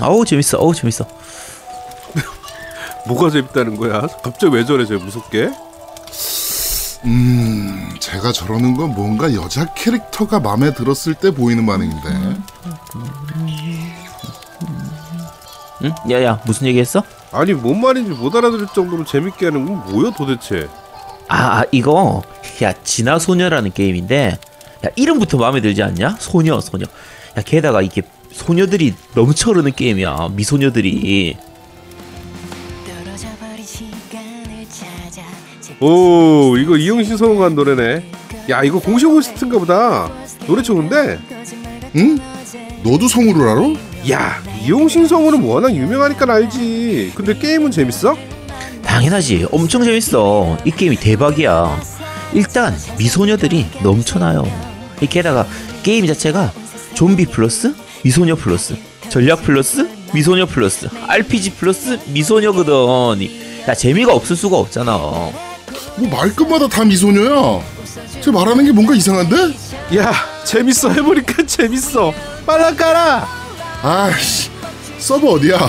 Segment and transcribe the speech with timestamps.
[0.00, 0.58] 아우 재밌어.
[0.58, 1.06] 어우 재밌어.
[3.06, 4.02] 뭐가 재밌다는 거야?
[4.22, 5.50] 갑자기 왜 저래, 저 무섭게?
[7.04, 12.08] 음, 제가 저러는 건 뭔가 여자 캐릭터가 마음에 들었을 때 보이는 반응인데.
[15.84, 15.94] 응?
[16.10, 17.02] 야야 무슨 얘기했어?
[17.32, 20.68] 아니, 뭔 말인지 못 알아들을 정도로 재밌게 하는 건 뭐야, 도대체?
[21.28, 22.22] 아, 아 이거
[22.62, 24.38] 야 진화 소녀라는 게임인데
[24.86, 26.16] 야 이름부터 마음에 들지 않냐?
[26.18, 26.86] 소녀 소녀.
[27.36, 28.02] 야 게다가 이게
[28.36, 30.28] 소녀들이 넘쳐 흐르는 게임이야.
[30.32, 31.36] 미소녀들이.
[35.80, 38.04] 오, 이거 이영신 성우가 한 노래네.
[38.50, 40.10] 야, 이거 공식 호스트인가 보다.
[40.46, 41.18] 노래 좋은데?
[41.96, 42.18] 응?
[42.84, 43.62] 너도 성우를 알아?
[44.10, 47.12] 야, 이용신 성우는 워낙 유명하니까 알지.
[47.14, 48.16] 근데 게임은 재밌어?
[48.84, 49.48] 당연하지.
[49.50, 50.58] 엄청 재밌어.
[50.64, 51.80] 이 게임이 대박이야.
[52.34, 54.44] 일단 미소녀들이 넘쳐나요.
[55.00, 55.46] 이 게다가
[55.82, 56.52] 게임 자체가
[56.94, 58.76] 좀비 플러스 미소녀 플러스
[59.08, 63.28] 전략 플러스 미소녀 플러스 RPG 플러스 미소녀거든.
[63.68, 64.96] 야 재미가 없을 수가 없잖아.
[64.96, 65.32] 뭐
[66.10, 67.60] 말끝마다 다 미소녀야.
[68.20, 69.36] 쟤 말하는 게 뭔가 이상한데?
[69.96, 70.12] 야,
[70.44, 70.90] 재밌어.
[70.90, 72.12] 해보니까 재밌어.
[72.46, 73.26] 빨랑 깔아.
[73.82, 74.50] 아이씨,
[74.98, 75.68] 서버 어디야?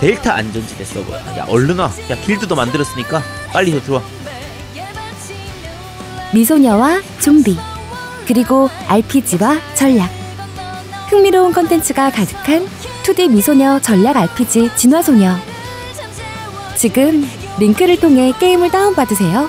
[0.00, 1.38] 델타 안전지대 서버야.
[1.38, 1.90] 야 얼른 와.
[2.10, 4.02] 야 길드도 만들었으니까 빨리 들어와.
[6.32, 7.56] 미소녀와 좀비
[8.26, 10.10] 그리고 RPG와 전략
[11.08, 12.66] 흥미로운 컨텐츠가 가득한
[13.04, 15.36] 2D 미소녀 전략 RPG 진화소녀.
[16.76, 19.48] 지금 링크를 통해 게임을 다운받으세요.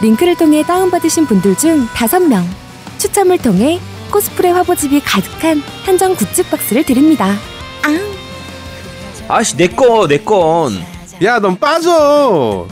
[0.00, 2.44] 링크를 통해 다운받으신 분들 중 5명.
[2.98, 3.80] 추첨을 통해
[4.10, 7.34] 코스프레 화보집이 가득한 한정 굿즈 박스를 드립니다.
[7.82, 8.14] 아
[9.28, 10.82] 아씨 내꺼 내건.
[11.22, 12.66] 야, 넌 빠져.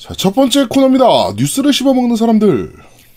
[0.00, 1.04] 자, 첫 번째 코너입니다.
[1.36, 2.72] 뉴스를 씹어먹는 사람들.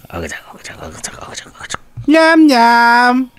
[0.10, 1.82] 아그작 아그작 아그작 아그작 아그작.
[2.08, 3.30] 냠냠.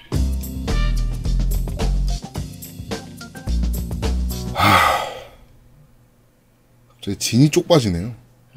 [7.00, 8.14] 제 진이 쪽 빠지네요.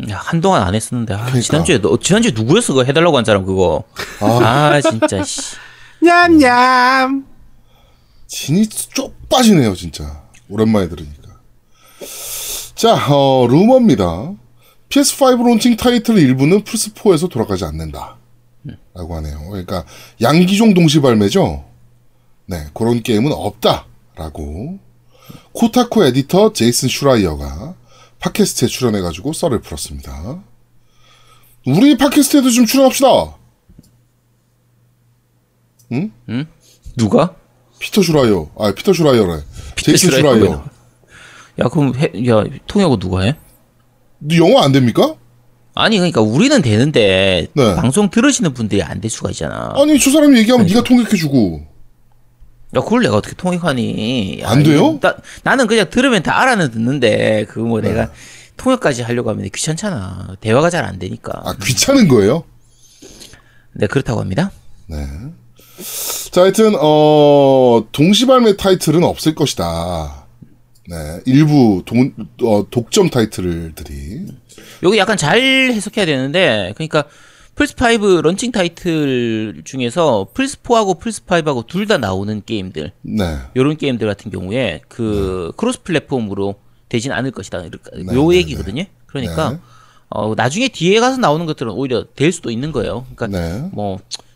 [0.09, 1.41] 야 한동안 안 했었는데 아, 그러니까.
[1.41, 3.83] 지난주에 너 지난주에 누구였어 그거 해달라고 한 사람 그거
[4.21, 5.55] 아, 진짜 씨
[6.01, 7.25] 냠냠.
[8.27, 10.21] 진이 쪽 빠지네요, 진짜.
[10.49, 11.29] 오랜만에 들으니까.
[12.75, 14.33] 자, 어, 루머입니다.
[14.89, 18.17] PS5 론칭 타이틀 일부는 플스4에서 돌아가지 않는다.
[18.93, 19.39] 라고 하네요.
[19.49, 19.85] 그러니까,
[20.21, 21.65] 양기종 동시 발매죠?
[22.45, 23.85] 네, 그런 게임은 없다.
[24.15, 24.79] 라고.
[25.51, 27.75] 코타쿠 에디터 제이슨 슈라이어가
[28.19, 30.41] 팟캐스트에 출연해가지고 썰을 풀었습니다.
[31.65, 33.07] 우리 팟캐스트에도 좀 출연합시다.
[36.95, 37.35] 누가
[37.79, 38.49] 피터 슈라이어.
[38.57, 39.43] 아, 피터 슈라이어래.
[39.75, 40.65] 제이슨 슈라이어가 왜 슈라이어.
[41.59, 43.35] 야 그럼 해, 야 통역은 누가 해?
[44.19, 45.15] 너 영어 안 됩니까?
[45.75, 47.75] 아니 그러니까 우리는 되는데 네.
[47.75, 49.73] 방송 들으시는 분들이 안 될 수가 있잖아.
[49.75, 51.65] 아니, 저 사람이 얘기하면 네가 통역해주고.
[52.75, 54.39] 야 그걸 내가 어떻게 통역하니?
[54.41, 54.97] 야, 안 돼요?
[54.97, 57.89] 이거 나, 나는 그냥 들으면 다 알아는 듣는데 그거 뭐 네.
[57.89, 58.11] 내가
[58.57, 60.35] 통역까지 하려고 하면 귀찮잖아.
[60.41, 61.41] 대화가 잘 안 되니까.
[61.45, 62.43] 아, 귀찮은 거예요?
[63.73, 64.51] 네 그렇다고 합니다.
[64.87, 64.97] 네.
[66.31, 70.25] 자, 하여튼, 어, 동시발매 타이틀은 없을 것이다.
[70.89, 71.19] 네.
[71.25, 72.11] 일부 동,
[72.43, 74.25] 어, 독점 타이틀들이.
[74.83, 77.03] 여기 약간 잘 해석해야 되는데 그러니까
[77.55, 83.37] 플스5 런칭 타이틀 중에서 플스4하고 플스5하고 둘 다 나오는 게임들 네.
[83.55, 86.55] 요런 게임들 같은 경우에 그 cross platform으로
[86.89, 87.61] 되진 않을 것이다.
[87.63, 88.83] 이렇게 네, 요 네, 얘기거든요.
[89.07, 89.59] 그러니까 네.
[90.09, 93.05] 어 나중에 뒤에 가서 나오는 것들은 오히려 될 수도 있는 거예요.
[93.15, 93.69] 그러니까 네.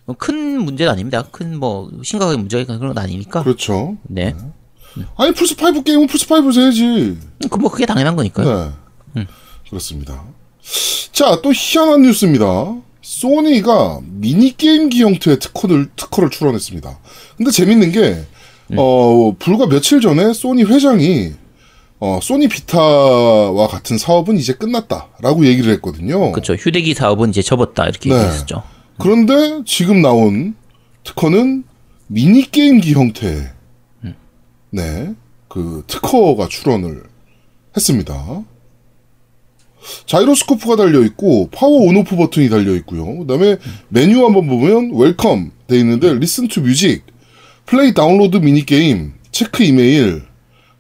[0.06, 1.24] 뭐큰 문제는 아닙니다.
[1.32, 3.44] 큰 뭐 심각하게 문제가 그런 건 아니니까.
[3.44, 3.98] 그렇죠.
[4.04, 4.36] 네.
[5.16, 7.18] 아니, 플스 5 게임은 플스5에서 해야지.
[7.50, 8.74] 그뭐 그게 당연한 거니까요.
[9.14, 9.28] 네.
[9.70, 10.24] 그렇습니다.
[11.12, 12.76] 자, 또 희한한 뉴스입니다.
[13.02, 17.00] 소니가 미니게임기 형태의 특허를, 특허를 출원했습니다.
[17.38, 18.26] 근데 재밌는 게,
[18.78, 21.34] 어, 불과 며칠 전에 소니 회장이,
[22.00, 26.32] 어, 소니 비타와 같은 사업은 이제 끝났다 라고 얘기를 했거든요.
[26.32, 26.54] 그렇죠.
[26.54, 28.16] 휴대기 사업은 이제 접었다 이렇게 네.
[28.16, 28.64] 얘기했었죠.
[29.00, 30.56] 그런데 지금 나온
[31.04, 31.64] 특허는
[32.08, 33.52] 미니게임기 형태,
[34.72, 35.14] 네,
[35.48, 37.04] 그 특허가 출원을
[37.76, 38.44] 했습니다.
[40.06, 43.20] 자이로스코프가 달려 있고 파워 온오프 버튼이 달려 있고요.
[43.20, 43.58] 그다음에
[43.90, 47.04] 메뉴 한번 보면 welcome 돼 있는데 listen to music,
[47.66, 50.24] play download mini game, check email,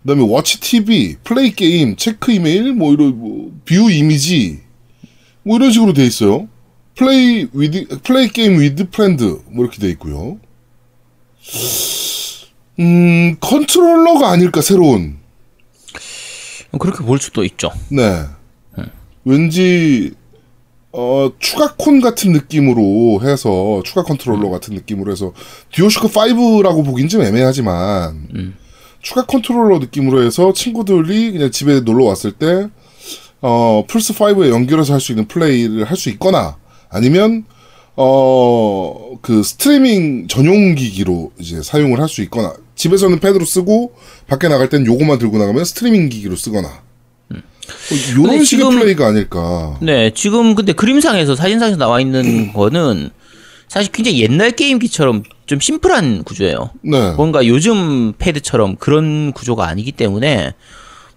[0.03, 4.61] 그다음에 watch TV, play game, check email, 뭐 이런 뭐, view image,
[5.43, 6.47] 뭐 이런 식으로 돼 있어요.
[6.95, 10.39] play with play game with friend 뭐 이렇게 돼 있고요.
[12.79, 15.17] 음 컨트롤러가 아닐까 새로운
[16.79, 17.71] 그렇게 볼 수도 있죠.
[17.89, 18.23] 네.
[19.25, 20.13] 왠지
[20.93, 25.31] 어, 추가콘 같은 느낌으로 해서, 추가 컨트롤러 같은 느낌으로 해서,
[25.71, 28.57] 듀얼쇼크 5라고 보긴 좀 애매하지만, 음.
[29.01, 32.67] 추가 컨트롤러 느낌으로 해서 친구들이 그냥 집에 놀러 왔을 때,
[33.41, 36.57] 어, 플스 5에 연결해서 할 수 있는 플레이를 할 수 있거나,
[36.89, 37.45] 아니면,
[38.03, 43.93] 어, 그 스트리밍 전용 기기로 이제 사용을 할 수 있거나, 집에서는 패드로 쓰고,
[44.27, 47.35] 밖에 나갈 땐 요거만 들고 나가면 스트리밍 기기로 쓰거나, 어,
[48.17, 49.77] 요런 근데 식의 지금- 플레이가 아닐까.
[49.81, 53.11] 네, 지금 근데 그림상에서 사진상에서 나와 있는 거는
[53.67, 56.71] 사실 굉장히 옛날 게임기처럼 좀 심플한 구조예요.
[56.81, 57.11] 네.
[57.11, 60.53] 뭔가 요즘 패드처럼 그런 구조가 아니기 때문에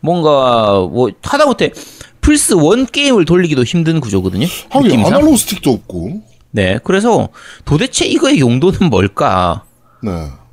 [0.00, 1.72] 뭔가 뭐 하다못해
[2.20, 4.46] 플스 1 게임을 돌리기도 힘든 구조거든요.
[4.70, 5.00] 하긴.
[5.04, 6.22] 아날로그 스틱도 없고.
[6.54, 7.30] 네, 그래서
[7.64, 9.64] 도대체 이거의 용도는 뭘까?
[10.04, 10.10] 네.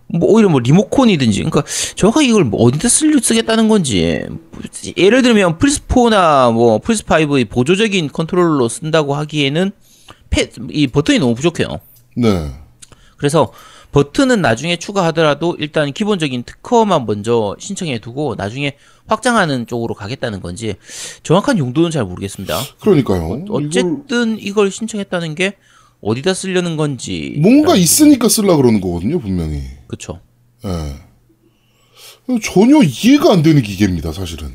[0.07, 1.63] 뭐 오히려 뭐 리모컨이든지 그러니까
[1.95, 4.25] 정확하게 이걸 뭐 어디다 쓸 쓰겠다는 건지
[4.98, 9.71] 예를 들면 플스4나 뭐 플스5의 보조적인 컨트롤러 쓴다고 하기에는
[10.31, 11.80] 패, 이 버튼이 너무 부족해요.
[12.18, 12.51] 네.
[13.18, 13.54] 그래서
[13.92, 18.75] 버튼은 나중에 추가하더라도 일단 기본적인 특허만 먼저 신청해 두고 나중에
[19.06, 20.75] 확장하는 쪽으로 가겠다는 건지
[21.21, 22.57] 정확한 용도는 잘 모르겠습니다.
[22.80, 23.44] 그러니까요.
[23.45, 25.57] 이걸 어쨌든 이걸 신청했다는 게
[26.01, 29.62] 어디다 쓰려는 건지 뭔가 있으니까 쓰려 그러는 거거든요, 분명히.
[29.88, 30.19] 그렇죠.
[30.65, 30.95] 예.
[32.44, 34.53] 전혀 이해가 안 되는 기계입니다, 사실은.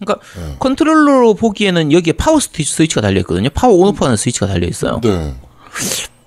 [0.00, 0.24] 그러니까
[0.60, 3.48] 컨트롤러로 보기에는 여기에 파워 스티- 스위치가 달려 있거든요.
[3.50, 5.00] 파워 on off하는 스위치가 달려 있어요.
[5.02, 5.34] 네.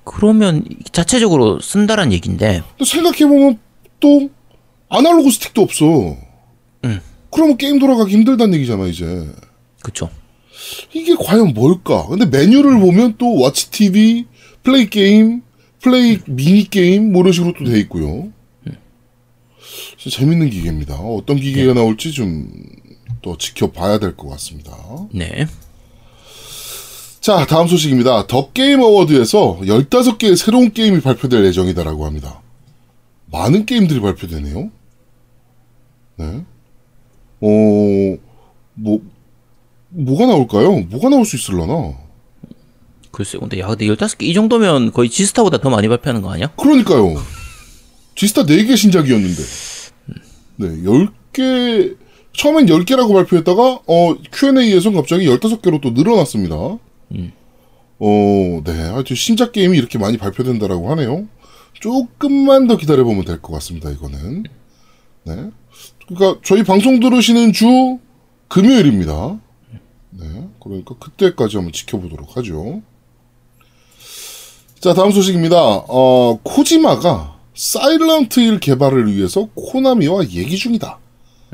[0.03, 3.59] 그러면 자체적으로 쓴다란 얘기인데 근데 생각해 보면
[3.99, 4.29] 또
[4.89, 6.17] 아날로그 스틱도 없어.
[7.33, 9.05] 그러면 게임 돌아가기 힘들다는 얘기잖아, 이제.
[9.81, 10.09] 그렇죠.
[10.93, 12.05] 이게 과연 뭘까?
[12.07, 14.25] 근데 메뉴를 보면 또 watch TV,
[14.63, 15.41] play game,
[15.81, 18.31] play mini game 뭐 이런 식으로 또 돼 있고요.
[19.97, 20.95] 재밌는 기계입니다.
[20.95, 22.47] 어떤 기계가 나올지 좀
[23.21, 24.75] 또 지켜봐야 될 것 같습니다.
[25.13, 25.45] 네.
[27.19, 28.25] 자, 다음 소식입니다.
[28.25, 32.41] The Game Award에서 15개의 새로운 게임이 발표될 예정이다라고 합니다.
[33.31, 34.71] 많은 게임들이 발표되네요.
[36.15, 36.25] 네.
[37.41, 38.17] 어,
[38.73, 39.01] 뭐,
[39.89, 40.79] 뭐가 나올까요?
[40.79, 41.93] 뭐가 나올 수 있을려나?
[43.11, 43.41] 글쎄요.
[43.41, 46.47] 근데 야, 근데 15개 이 정도면 거의 지스타보다 더 많이 발표하는 거 아니야?
[46.57, 47.15] 그러니까요.
[48.15, 49.41] 지스타 4개 신작이었는데.
[50.57, 51.97] 네, 10개,
[52.33, 56.55] 처음엔 10개라고 발표했다가, 어, Q&A에선 갑자기 15개로 또 늘어났습니다.
[56.55, 56.79] 어,
[58.63, 58.71] 네.
[58.71, 61.27] 하여튼 신작 게임이 이렇게 많이 발표된다라고 하네요.
[61.73, 64.43] 조금만 더 기다려보면 될 것 같습니다, 이거는.
[65.25, 65.49] 네.
[66.07, 67.99] 그러니까 저희 방송 들으시는 주
[68.47, 69.39] 금요일입니다.
[70.11, 70.47] 네.
[70.59, 72.81] 그러니까 그때까지 한번 지켜보도록 하죠.
[74.81, 75.57] 자, 다음 소식입니다.
[75.59, 80.97] 어, 코지마가 Silent Hill 개발을 위해서 코나미와 얘기 중이다.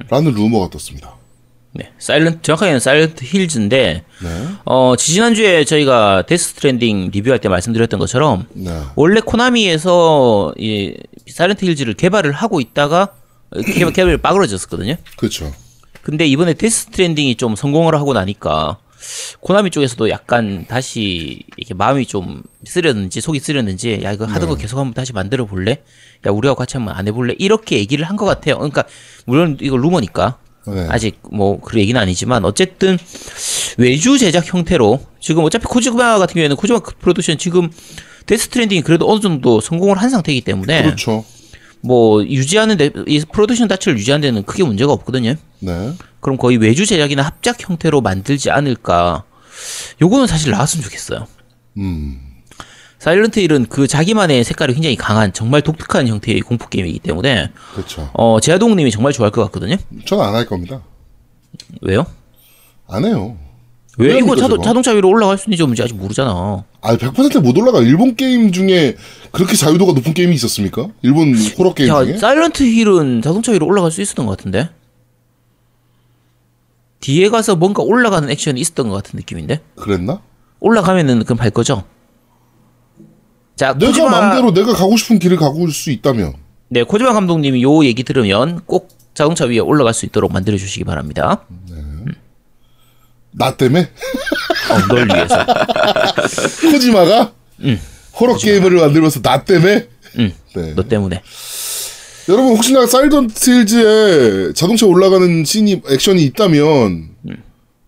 [0.08, 1.16] 라는 루머가 떴습니다.
[1.74, 1.92] 네.
[2.00, 4.48] Silent 정확하게는 Silent Hills인데 네.
[4.64, 8.72] 어, 지지난주에 저희가 Death Stranding 리뷰할 때 말씀드렸던 것처럼 네.
[8.96, 10.96] 원래 코나미에서 이
[11.30, 13.10] Silent Hills를 개발을 하고 있다가
[13.74, 14.96] 개발, 개발이 빠그러졌었거든요.
[15.18, 15.52] 그렇죠.
[16.02, 18.78] 근데 이번에 Death Stranding이 좀 성공을 하고 나니까
[19.40, 24.78] 코나미 쪽에서도 약간 다시 이렇게 마음이 좀 쓰렸는지 속이 쓰렸는지 야 이거 하던 거 계속
[24.80, 25.82] 한번 다시 만들어 볼래?
[26.26, 27.36] 야 우리하고 같이 한번 안 해볼래?
[27.40, 28.56] 이렇게 얘기를 한 것 같아요.
[28.58, 28.84] 그러니까
[29.26, 30.88] 물론 이거 루머니까 네.
[30.90, 32.98] 아직 뭐 그런 얘기는 아니지만 어쨌든
[33.78, 37.70] 외주 제작 형태로 지금 어차피 코지마 같은 경우에는 코지마 프로덕션 지금
[38.26, 41.24] Death Stranding이 그래도 어느 정도 성공을 한 상태이기 때문에 그렇죠.
[41.88, 45.36] 뭐 유지하는 데 이 프로덕션 자체를 유지하는 데는 크게 문제가 없거든요.
[45.60, 45.94] 네.
[46.20, 49.24] 그럼 거의 외주 제작이나 합작 형태로 만들지 않을까.
[50.02, 51.26] 요거는 사실 나왔으면 좋겠어요.
[51.78, 52.22] 음.
[53.00, 58.10] Silent Hill은 그 자기만의 색깔이 굉장히 강한 정말 독특한 형태의 공포 게임이기 때문에 그렇죠.
[58.14, 59.78] 어 제아동님이 정말 좋아할 것 같거든요.
[60.06, 60.82] 저는 안 할 겁니다.
[61.82, 62.06] 왜요?
[62.88, 63.38] 안 해요.
[63.98, 64.62] 왜왜 이거 자동?
[64.62, 66.64] 자동차 위로 올라갈 수 있는지 없는지 아직 모르잖아.
[66.82, 67.82] 아, 100%못 올라가.
[67.82, 68.96] 일본 게임 중에
[69.32, 70.88] 그렇게 자유도가 높은 게임이 있었습니까?
[71.02, 72.18] 일본 호러 게임 야, 중에?
[72.18, 74.70] 사일런트 힐은 자동차 위로 올라갈 수 있었던 것 같은데?
[77.00, 79.62] 뒤에 가서 뭔가 올라가는 액션이 있었던 것 같은 느낌인데?
[79.76, 80.22] 그랬나?
[80.60, 81.84] 올라가면은 그럼 발 거죠?
[83.56, 86.34] 자, 내가 코지마- 마음대로 내가 가고 싶은 길을 가고 수 있다면.
[86.70, 91.42] 네, 코지마 감독님이 요 얘기 들으면 꼭 자동차 위에 올라갈 수 있도록 만들어 주시기 바랍니다.
[93.38, 93.82] 나 때문에?
[93.82, 95.46] 어, 널 위해서.
[96.72, 97.32] 코지마가?
[98.20, 99.88] 호러 게임을 만들면서 나 때문에?
[100.20, 100.74] 응, 네.
[100.76, 101.22] 너 때문에.
[102.30, 107.10] 여러분 혹시나 사일던트 힐즈에 자동차 올라가는 씬이 액션이 있다면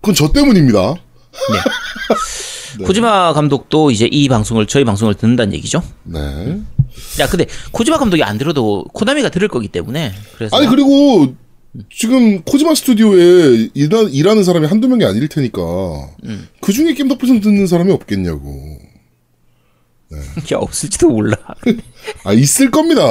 [0.02, 0.96] 그건 저 때문입니다.
[2.80, 2.86] 네.
[2.86, 5.84] 코지마 감독도 이제 이 방송을 저희 방송을 듣는다는 얘기죠.
[6.04, 6.58] 네.
[7.20, 11.34] 야, 근데 코지마 감독이 안 들어도 코나미가 들을 거기 때문에 그래서 아니 그리고
[11.92, 15.62] 지금 코지마 스튜디오에 일하, 일하 는 사람이 한두 명이 아닐 테니까
[16.62, 18.80] 그 중에 게임 덕분에 듣는 사람이 없겠냐고.
[20.52, 21.38] 야 없을지도 몰라.
[22.26, 23.04] 아 있을 겁니다.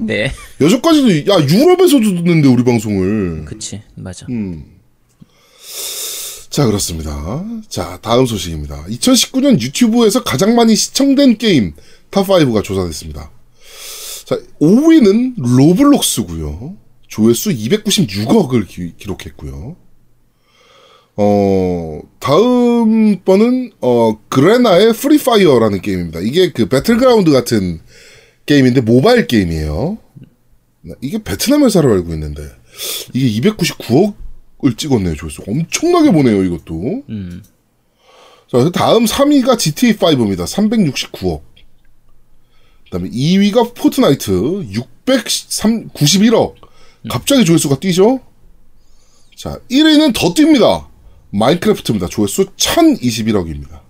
[0.00, 0.32] 네.
[0.60, 3.44] 여기까지도 야 유럽에서도 듣는데 우리 방송을.
[3.44, 4.26] 그치 맞아.
[6.48, 7.44] 자 그렇습니다.
[7.68, 8.84] 자 다음 소식입니다.
[8.86, 11.74] 2019년 유튜브에서 가장 많이 시청된 게임
[12.10, 13.30] top 5가 조사됐습니다.
[14.24, 16.85] 자 5위는 Roblox고요.
[17.08, 19.76] 조회수 296억을 기, 기록했고요.
[21.18, 26.20] 어 다음 번은 어 Garena의 Free Fire라는 게임입니다.
[26.20, 27.80] 이게 그 Battlegrounds 같은
[28.44, 29.98] 게임인데 모바일 게임이에요.
[31.00, 32.42] 이게 베트남 회사로 알고 있는데
[33.14, 35.16] 이게 299억을 찍었네요.
[35.16, 36.44] 조회수 엄청나게 보네요.
[36.44, 37.02] 이것도.
[37.08, 37.42] 음.
[38.50, 40.46] 자, 그 다음 3위가 GTA 5입니다.
[40.46, 41.42] 369억.
[42.84, 46.54] 그 다음에 2위가 Fortnite 691억.
[47.08, 48.20] 갑자기 조회수가 뛰죠?
[49.36, 50.86] 자, 1위는 더 뜁니다.
[51.30, 52.08] Minecraft입니다.
[52.08, 53.80] 조회수 1021억입니다.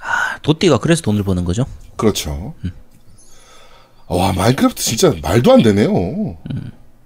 [0.00, 1.64] 아, 도티가 그래서 돈을 버는 거죠.
[1.96, 2.54] 그렇죠.
[4.08, 6.36] 와, Minecraft 진짜 말도 안 되네요.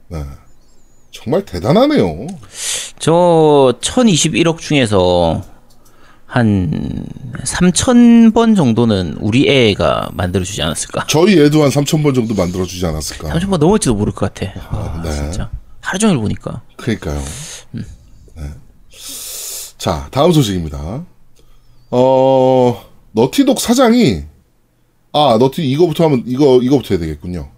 [0.09, 0.25] 네.
[1.13, 2.27] 정말 대단하네요.
[2.99, 5.43] 저 1021억 중에서
[6.37, 7.07] 한
[7.45, 11.07] 3,000번 정도는 우리 애가 만들어주지 않았을까?
[11.09, 13.31] 저희 애도 한 3,000번 정도 만들어주지 않았을까.
[13.31, 14.52] 3,000번 넘을지도 모를 것 같아.
[14.69, 15.11] 아, 네.
[15.14, 15.50] 진짜.
[15.81, 16.61] 하루 종일 보니까.
[16.76, 17.23] 그러니까요.
[17.71, 17.83] 네.
[19.78, 21.07] 자, 다음 소식입니다.
[21.90, 24.25] 어, 너티독 사장이
[25.12, 27.49] 아, 너티 이거부터 하면 이거 이거부터 해야 되겠군요.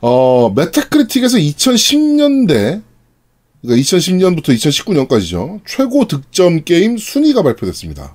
[0.00, 2.82] 어, Metacritic에서 2010년대
[3.66, 5.60] 그러니까 2010년부터 2019년까지죠.
[5.66, 8.14] 최고 득점 게임 순위가 발표됐습니다.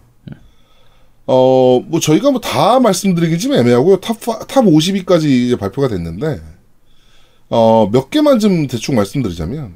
[1.27, 3.98] 어, 뭐 저희가 뭐 다 말씀드리긴 좀 애매하고요.
[4.00, 6.41] top, 파- top 50위까지 이제 발표가 됐는데
[7.50, 9.75] 어, 몇 개만 좀 대충 말씀드리자면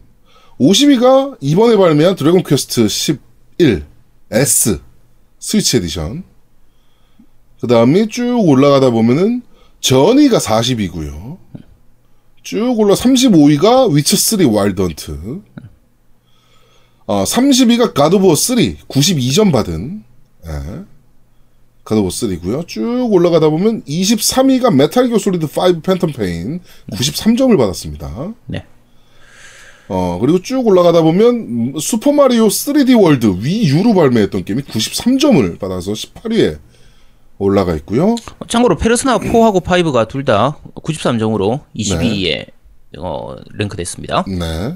[0.59, 3.85] 50위가 이번에 발매한 Dragon Quest 11
[4.31, 4.79] S
[5.39, 6.23] Switch Edition.
[7.59, 9.41] 그 다음에 쭉 올라가다 보면은
[9.81, 11.37] Journey가 40위고요.
[12.43, 15.41] 쭉 올라 35위가 Witcher 3 Wild Hunt.
[17.07, 18.57] 어, 30위가 God of War 3
[18.87, 20.03] 92점 받은
[20.47, 20.51] 예.
[21.83, 22.67] God of War 3고요.
[22.67, 26.61] 쭉 올라가다 보면 23위가 Metal Gear Solid 5 Phantom Pain
[26.91, 28.33] 93점을 받았습니다.
[28.47, 28.65] 네.
[29.87, 36.57] 어, 그리고 쭉 올라가다 보면, 음, 슈퍼마리오 3D 월드 위유로 발매했던 게임이 93점을 받아서 18위에
[37.37, 38.15] 올라가 있고요.
[38.47, 42.47] 참고로 페르소나 4하고 5가 둘 다 93점으로 22위에
[42.97, 44.23] 어, 랭크됐습니다.
[44.27, 44.75] 네.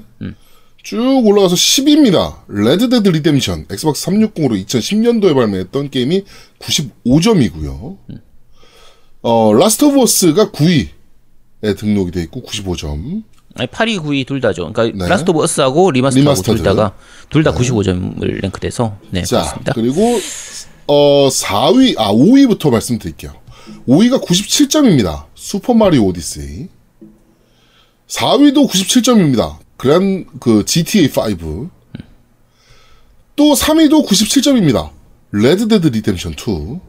[0.83, 2.37] 쭉 올라가서 10위입니다.
[2.47, 6.23] Red Dead Redemption, Xbox 360으로 2010년도에 발매했던 게임이
[6.59, 7.97] 95점이고요.
[9.21, 13.23] 어, Last of Us가 9위에 등록이 돼 있고 95점.
[13.55, 14.71] 아니 8위, 9위 둘 다죠.
[14.71, 15.09] 그러니까 네.
[15.09, 16.57] Last of Us하고 Remaster하고 Remastered.
[16.57, 16.95] 둘 다가
[17.29, 19.73] 둘 다 95점을 랭크돼서 네, 자, 그렇습니다.
[19.73, 20.19] 그리고
[20.87, 23.33] 어 4위 아 5위부터 말씀드릴게요.
[23.87, 25.25] 5위가 97점입니다.
[25.35, 26.67] Super Mario Odyssey.
[28.07, 29.57] 4위도 97점입니다.
[29.83, 31.69] 그란 그 GTA 5.
[33.37, 34.91] 또 3위도 97점입니다.
[35.31, 36.79] Red Dead Redemption 2.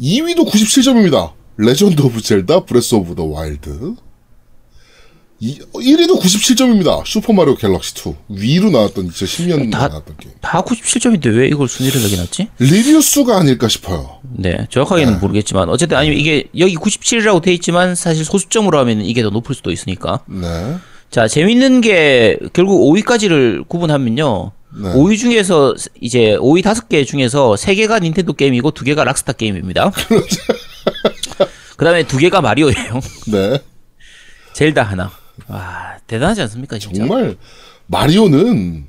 [0.00, 1.32] 2위도 97점입니다.
[1.58, 3.94] Legend of Zelda Breath of the Wild.
[5.42, 7.04] 1위도 97점입니다.
[7.04, 8.14] Super Mario Galaxy 2.
[8.30, 10.34] Wii로 나왔던 2010년도에 다- 나왔던 게임.
[10.40, 12.48] 다 97점인데 왜 이걸 순위를 매겨놨지?
[12.58, 14.20] 리뷰 수가 아닐까 싶어요.
[14.22, 19.28] 네, 정확하게는 모르겠지만 어쨌든 아니면 이게 여기 97이라고 돼 있지만 사실 소수점으로 하면 이게 더
[19.28, 20.22] 높을 수도 있으니까.
[20.26, 20.76] 네.
[21.12, 24.52] 자, 재밌는 게 결국 5위까지를 구분하면요.
[24.82, 24.94] 네.
[24.94, 29.92] 5위 중에서 이제 5위 5개 중에서 3개가 닌텐도 게임이고 2개가 락스타 게임입니다.
[31.76, 33.00] 그다음에 2개가 마리오예요.
[33.30, 33.62] 네.
[34.54, 35.10] 젤다 하나.
[35.48, 37.00] 와, 대단하지 않습니까, 진짜?
[37.00, 37.36] 정말
[37.88, 38.86] 마리오는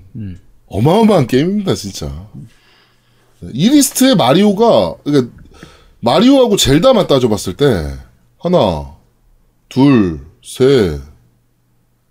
[0.67, 2.29] 어마어마한 게임입니다, 진짜.
[3.51, 5.33] 이 리스트에 마리오가 그러니까
[5.99, 7.65] 마리오하고 젤다만 따져봤을 때
[8.37, 8.95] 하나,
[9.67, 11.01] 둘, 셋,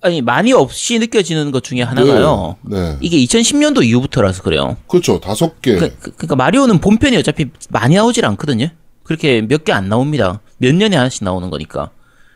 [0.02, 2.56] 아니, 많이 없이 느껴지는 것 중에 하나가요.
[2.62, 2.80] 네.
[2.92, 2.96] 네.
[3.00, 4.76] 이게 2010년도 이후부터라서 그래요.
[4.88, 5.20] 그렇죠.
[5.20, 5.76] 다섯 개.
[5.76, 8.68] 그, 그, 그 러니까 마리오는 본편이 어차피 많이 나오질 않거든요.
[9.04, 10.40] 그렇게 몇 개 안 나옵니다.
[10.58, 11.90] 몇 년에 하나씩 나오는 거니까.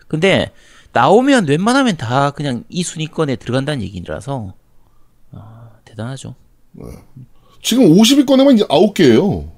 [0.08, 0.52] 근데
[0.92, 4.54] 나오면 웬만하면 다 그냥 이 순위권에 들어간다는 얘기라서
[5.32, 6.35] 아, 대단하죠.
[7.62, 9.50] 지금 50위권에만 이제 아홉 개예요.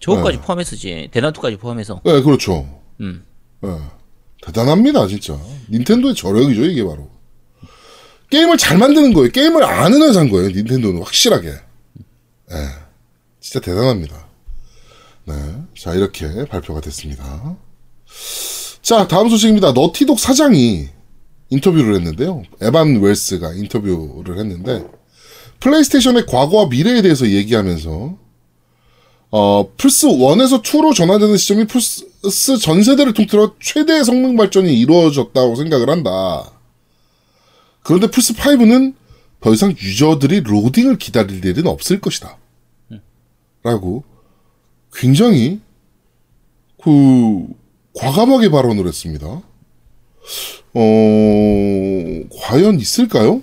[0.00, 2.66] 저거까지 포함해서지 대난투까지 포함해서 네, 그렇죠.
[3.00, 3.24] 음.
[3.60, 3.70] 네.
[4.42, 5.38] 대단합니다, 진짜.
[5.70, 7.08] 닌텐도의 저력이죠, 이게 바로.
[8.32, 9.30] 게임을 잘 만드는 거예요.
[9.30, 11.48] 게임을 아는 회사인 거예요, 닌텐도는 확실하게.
[11.50, 12.56] 네.
[13.40, 14.26] 진짜 대단합니다.
[15.26, 15.34] 네.
[15.78, 17.56] 자, 이렇게 발표가 됐습니다.
[18.80, 19.72] 자, 다음 소식입니다.
[19.72, 20.88] 너티독 사장이
[21.50, 22.42] 인터뷰를 했는데요.
[22.62, 24.82] 에반 웰스가 인터뷰를 했는데
[25.60, 28.16] PlayStation의 과거와 미래에 대해서 얘기하면서
[29.30, 35.90] 어, 플스 1에서 2로 전환되는 시점이 플스 전 세대를 통틀어 최대의 성능 발전이 이루어졌다고 생각을
[35.90, 36.61] 한다.
[37.82, 38.94] 그런데 플스 5는
[39.40, 42.36] 더 이상 유저들이 로딩을 기다릴 일은 없을 것이다.
[43.64, 44.04] 라고
[44.94, 45.60] 굉장히
[46.82, 47.46] 그
[47.94, 49.26] 과감하게 발언을 했습니다.
[50.74, 50.80] 어,
[52.40, 53.42] 과연 있을까요?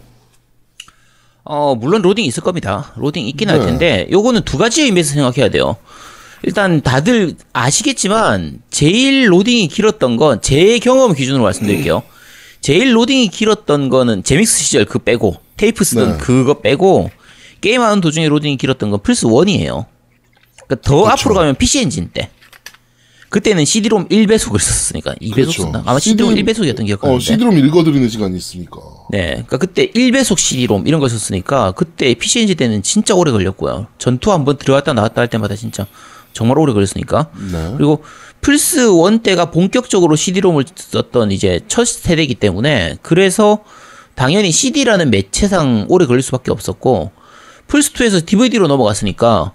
[1.43, 2.93] 어, 물론 로딩 있을 겁니다.
[2.95, 3.65] 로딩 있긴 할 네.
[3.65, 5.77] 텐데, 요거는 두 가지 의미에서 생각해야 돼요.
[6.43, 12.03] 일단 다들 아시겠지만, 제일 로딩이 길었던 건, 제 경험 기준으로 말씀드릴게요.
[12.61, 16.17] 제일 로딩이 길었던 거는 제믹스 시절 그 빼고, 테이프 쓰던 네.
[16.17, 17.09] 그거 빼고,
[17.61, 19.85] 게임하는 도중에 로딩이 길었던 건 플스 1이에요.
[20.67, 21.07] 그러니까 더 그쵸.
[21.07, 22.29] 앞으로 가면 PC 엔진 때.
[23.29, 25.61] 그때는 CD롬 1배속을 썼으니까 2배속 그렇죠.
[25.63, 25.83] 썼나?
[25.85, 27.23] 아마 CD롬 CD 1배속이었던 기억 어, 나는데.
[27.25, 28.79] CD롬 읽어드리는 시간이 있으니까.
[29.11, 33.85] 네, 그러니까 그때 1배속 CD롬 이런 걸 썼으니까 그때 PC 엔진 때는 진짜 오래 걸렸고요.
[33.99, 35.85] 전투 한번 들어갔다 나왔다 할 때마다 진짜
[36.33, 37.29] 정말 오래 걸렸으니까.
[37.51, 37.73] 네.
[37.77, 38.03] 그리고
[38.41, 43.59] 플스 1 때가 본격적으로 CD롬을 썼던 이제 첫 세대이기 때문에 그래서
[44.15, 47.11] 당연히 CD라는 매체상 오래 걸릴 수밖에 없었고
[47.67, 49.53] 플스 2에서 DVD로 넘어갔으니까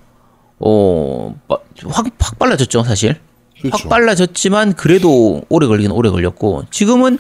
[0.61, 3.17] 어, 빠- 확, 확 빨라졌죠, 사실.
[3.61, 3.76] 그렇죠.
[3.76, 7.19] 확 빨라졌지만 그래도 오래 걸리긴 오래 걸렸고 지금은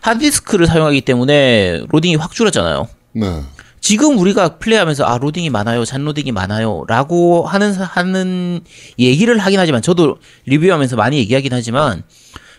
[0.00, 2.88] 하드디스크를 사용하기 때문에 로딩이 확 줄었잖아요.
[3.12, 3.42] 네.
[3.86, 8.60] 지금 우리가 플레이하면서 아 로딩이 많아요, 잔 로딩이 많아요라고 하는 사- 하는
[8.98, 10.16] 얘기를 하긴 하지만 저도
[10.46, 12.02] 리뷰하면서 많이 얘기하긴 하지만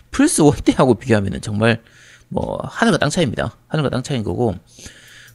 [0.10, 1.81] 플스 1 때하고 비교하면은 정말
[2.29, 3.51] 뭐 하늘과 땅 차이입니다.
[3.67, 4.55] 하늘과 땅 차이인 거고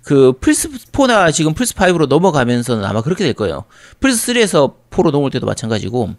[0.02, 3.64] 그 플스 4나 지금 플스 5로 넘어가면서는 아마 그렇게 될 거예요.
[4.00, 6.14] 플스 3에서 4로 넘을 때도 마찬가지고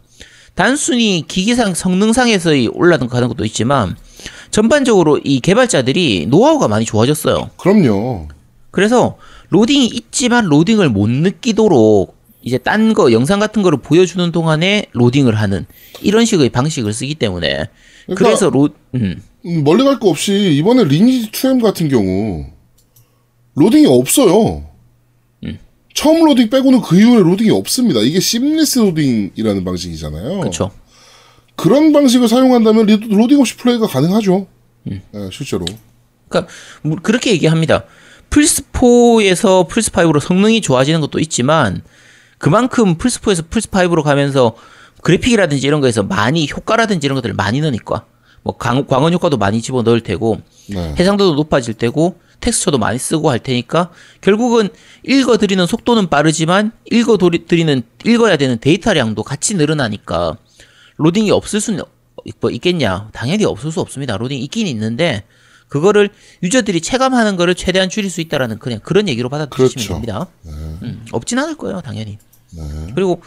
[0.54, 3.96] 단순히 기기상 성능상에서의 올라가는 것도 있지만
[4.52, 7.50] 전반적으로 이 개발자들이 노하우가 많이 좋아졌어요.
[7.58, 8.28] 그럼요.
[8.70, 9.18] 그래서
[9.54, 15.68] 로딩이 있지만 로딩을 못 느끼도록 이제 딴 거 영상 같은 거를 보여주는 동안에 로딩을 하는
[16.02, 17.66] 이런 식의 방식을 쓰기 때문에
[18.08, 22.46] 그러니까- 그래서 로 음, 음, 멀리 갈 거 없이 이번에 리니지 2M 같은 경우
[23.56, 24.66] 로딩이 없어요.
[25.44, 25.60] 음.
[25.94, 28.00] 처음 로딩 빼고는 그 이후에 로딩이 없습니다.
[28.02, 30.40] 이게 seamless 로딩이라는 방식이잖아요.
[30.40, 30.72] 그렇죠.
[31.56, 34.48] 그런 방식을 사용한다면 리- 로딩 없이 플레이가 가능하죠.
[34.88, 35.02] 음.
[35.12, 35.64] 네, 실제로.
[36.28, 37.86] 그러니까 뭐 그렇게 얘기합니다.
[38.34, 41.84] 플스 4에서 플스 5로 성능이 좋아지는 것도 있지만
[42.40, 44.56] 그만큼 플스 4에서 플스 5로 가면서
[45.04, 48.06] 그래픽이라든지 이런 거에서 많이 효과라든지 이런 것들을 많이 넣으니까
[48.42, 50.96] 뭐 광, 광원 효과도 많이 집어 넣을 테고 네.
[50.98, 54.70] 해상도도 높아질 테고 텍스처도 많이 쓰고 할 테니까 결국은
[55.04, 60.38] 읽어들이는 속도는 빠르지만 읽어들이는 읽어야 되는 데이터량도 같이 늘어나니까
[60.98, 61.84] 로딩이 없을 수는
[62.40, 63.10] 뭐 있겠냐?
[63.14, 64.18] 당연히 없을 수 없습니다.
[64.18, 65.24] 로딩 있긴 있는데
[65.74, 66.12] 그거를
[66.44, 69.94] 유저들이 체감하는 거를 최대한 줄일 수 있다라는 그냥 그런 얘기로 받아들이시면 그렇죠.
[69.94, 70.28] 됩니다.
[70.46, 72.20] 음, 없진 않을 거예요, 당연히.
[72.52, 72.64] 네.
[72.94, 73.24] 그리고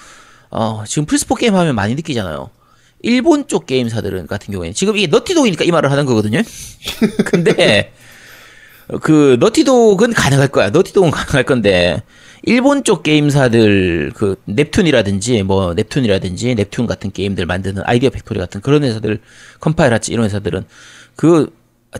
[0.48, 2.50] 어, 지금 플스4 게임 하면 많이 느끼잖아요.
[3.02, 6.40] 일본 쪽 게임사들은 같은 경우에는 지금 이게 너티독이니까 이 말을 하는 거거든요.
[7.26, 7.92] 근데
[9.02, 10.70] 그 너티독은 가능할 거야.
[10.70, 12.00] 너티독은 가능할 건데
[12.44, 18.84] 일본 쪽 게임사들 그 넵튠이라든지 뭐 넵튠이라든지 넵튠 같은 게임들 만드는 아이디어 팩토리 같은 그런
[18.84, 19.18] 회사들
[19.58, 20.64] 컴파일하트 이런 회사들은
[21.16, 21.50] 그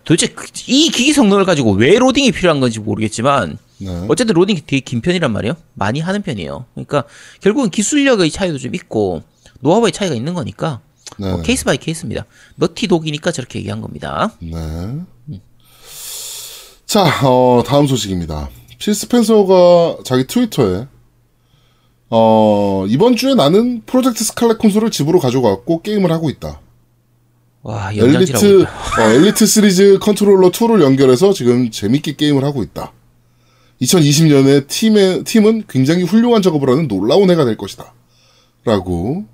[0.05, 4.05] 도대체 그- 이 기기 성능을 가지고 왜 로딩이 필요한 건지 모르겠지만 네.
[4.09, 5.55] 어쨌든 로딩이 되게 긴 편이란 말이에요.
[5.75, 6.67] 많이 하는 편이에요.
[6.75, 7.05] 그러니까
[7.41, 9.23] 결국은 기술력의 차이도 좀 있고
[9.61, 10.81] 노하우의 차이가 있는 거니까
[11.19, 11.31] 네.
[11.31, 12.25] 뭐 case by case입니다.
[12.57, 14.33] 너티독이니까 저렇게 얘기한 겁니다.
[14.41, 15.41] 네.
[16.87, 18.49] 자, 어, 다음 소식입니다.
[18.79, 20.87] 필 스펜서가 자기 트위터에
[22.09, 26.61] 어, 이번 주에 나는 프로젝트 스칼렛 콘솔을 집으로 가져갔고 게임을 하고 있다.
[27.67, 28.63] 와 엘리트.
[28.63, 32.93] 어, 엘리트 시리즈 컨트롤러 2를 연결해서 지금 재밌게 게임을 하고 있다.
[33.83, 37.93] 2020년에 팀의 팀은 굉장히 훌륭한 작업을 하는 놀라운 해가 될 것이다.
[38.65, 39.25] 라고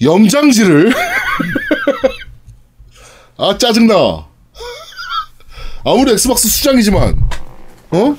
[0.00, 0.94] 염장질을
[3.36, 4.26] 아 짜증나.
[5.84, 7.20] 아무리 엑스박스 수장이지만
[7.90, 8.16] 어?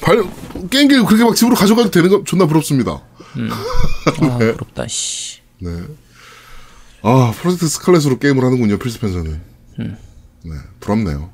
[0.00, 0.24] 발
[0.70, 3.02] 게임기 그렇게 막 집으로 가져가도 되는 거 존나 부럽습니다.
[4.22, 4.88] 아 부럽다.
[4.88, 5.40] 씨.
[5.58, 5.70] 네.
[7.02, 9.40] 아, 프로젝트 스칼렛으로 게임을 하는군요, 필스펜서는.
[9.78, 11.30] 네, 부럽네요.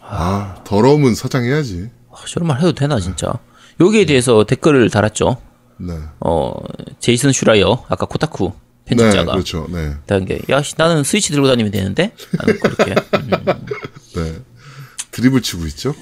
[0.00, 1.90] 아, 더러우면 사장해야지.
[2.10, 3.32] 아, 저런 말 해도 되나 진짜.
[3.80, 5.36] 여기에 대해서 댓글을 달았죠.
[5.78, 5.92] 네.
[6.20, 6.54] 어
[7.00, 8.52] 제이슨 슈라이어 아까 코타쿠
[8.86, 9.66] 네, 편집자가 그렇죠.
[9.70, 9.94] 네.
[10.06, 12.12] 다른 게, 야, 씨, 나는 스위치 들고 다니면 되는데?
[12.38, 12.94] 나는 그렇게.
[13.18, 13.30] 음,
[14.14, 14.38] 네.
[15.10, 15.94] 드립을 치고 있죠.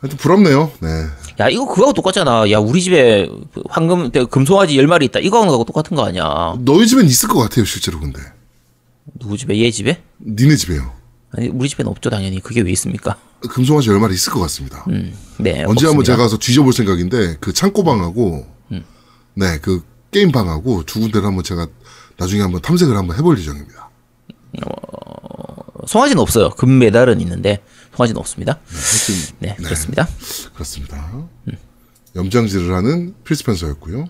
[0.00, 0.70] 하여튼 부럽네요.
[0.80, 0.88] 네.
[1.40, 2.50] 야, 이거 그거하고 똑같잖아.
[2.50, 3.28] 야, 우리 집에
[3.68, 5.18] 황금, 금송아지 열 마리 있다.
[5.18, 6.54] 이거하고 똑같은 거 아니야.
[6.60, 8.20] 너희 집엔 있을 것 같아요, 실제로 근데.
[9.18, 9.58] 누구 집에?
[9.58, 10.02] 얘 집에?
[10.24, 10.92] 니네 집에요.
[11.30, 13.16] 아니 우리 집에는 없죠 당연히 그게 왜 있습니까?
[13.50, 14.84] 금송아지 열 마리 있을 것 같습니다.
[14.88, 15.64] 음, 네.
[15.64, 16.04] 언제 한번 없습니다.
[16.04, 18.46] 제가 가서 뒤져볼 생각인데 그 창고방하고
[19.34, 21.66] 네그 게임방하고 두 군데를 한번 제가
[22.16, 23.90] 나중에 한번 탐색을 한번 해볼 예정입니다.
[25.86, 26.50] 송아지는 없어요.
[26.50, 27.62] 금메달은 있는데
[27.98, 28.60] 송아지는 없습니다.
[28.68, 30.08] 하여튼 네, 그렇습니다.
[30.54, 31.26] 그렇습니다.
[32.14, 34.06] 염장질을 하는 필스펜서였고요.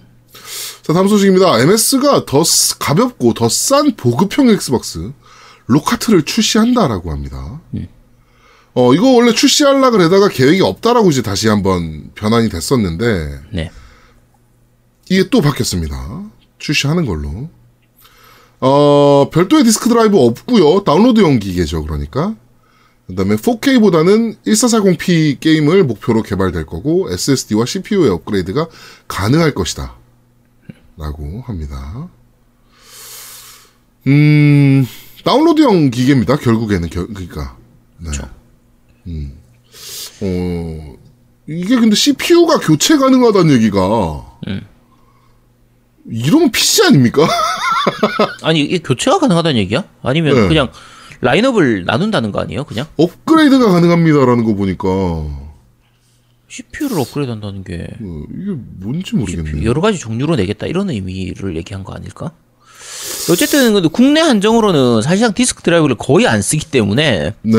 [0.83, 1.59] 자 다음 소식입니다.
[1.61, 5.12] MS가 더 쓰- 가볍고 더 싼 보급형 엑스박스
[5.67, 7.61] 록하트를 출시한다라고 합니다.
[8.74, 13.70] 어 이거 원래 출시하려 그러다가 계획이 없다라고 이제 다시 한번 번복이 됐었는데 네.
[15.09, 16.24] 이게 또 바뀌었습니다.
[16.59, 17.48] 출시하는 걸로.
[18.61, 20.85] 어, 별도의 디스크 드라이브 없고요.
[20.85, 21.83] 다운로드용 기계죠.
[21.85, 22.35] 그러니까.
[23.09, 28.68] 그다음에 4K보다는 1440p 게임을 목표로 개발될 거고 SSD와 CPU의 업그레이드가
[29.09, 29.94] 가능할 것이다.
[30.97, 32.09] 라고 합니다.
[34.07, 34.87] 음,
[35.25, 36.37] 다운로드용 기계입니다.
[36.37, 37.57] 결국에는 결, 그러니까.
[37.99, 38.11] 네.
[39.07, 39.38] 음.
[40.21, 40.97] 어,
[41.47, 44.29] 이게 근데 CPU가 교체 가능하다는 얘기가
[46.11, 47.27] 이러면 PC 아닙니까?
[48.42, 49.85] 아니 이게 교체가 가능하다는 얘기야?
[50.03, 50.49] 아니면 네.
[50.49, 50.71] 그냥
[51.21, 52.65] 라인업을 나눈다는 거 아니에요?
[52.65, 55.55] 그냥 업그레이드가 가능합니다라는 거 보니까 어,
[56.49, 59.65] CPU를 업그레이드 한다는 게 이게 뭔지 모르겠네요.
[59.69, 62.33] 여러 가지 종류로 내겠다 이런 의미를 얘기한 거 아닐까?
[63.31, 67.53] 어쨌든 근데 국내 한정으로는 사실상 디스크 드라이브를 거의 안 쓰기 때문에 네,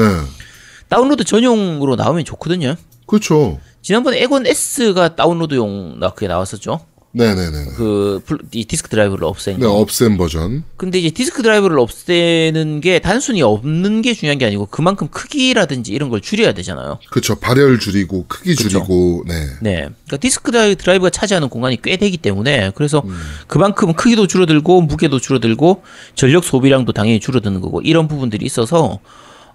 [0.87, 2.75] 다운로드 전용으로 나오면 좋거든요.
[3.05, 3.59] 그렇죠.
[3.81, 6.79] 지난번에 엑원 S가 다운로드용 나 그게 나왔었죠.
[7.11, 7.71] 네네네.
[7.75, 9.73] 그 플- 이 디스크 드라이브를 없애는 네, 거.
[9.73, 10.63] 없앤 버전.
[10.77, 16.09] 근데 이제 디스크 드라이브를 없애는 게 단순히 없는 게 중요한 게 아니고 그만큼 크기라든지 이런
[16.09, 16.99] 걸 줄여야 되잖아요.
[17.09, 17.35] 그렇죠.
[17.39, 18.69] 발열 줄이고 크기 그쵸.
[18.69, 19.33] 줄이고 네.
[19.61, 19.75] 네.
[20.05, 23.19] 그러니까 디스크 드라이- 드라이브가 차지하는 공간이 꽤 되기 때문에 그래서 음.
[23.47, 25.81] 그만큼 크기도 줄어들고 무게도 줄어들고
[26.13, 28.99] 전력 소비량도 당연히 줄어드는 거고 이런 부분들이 있어서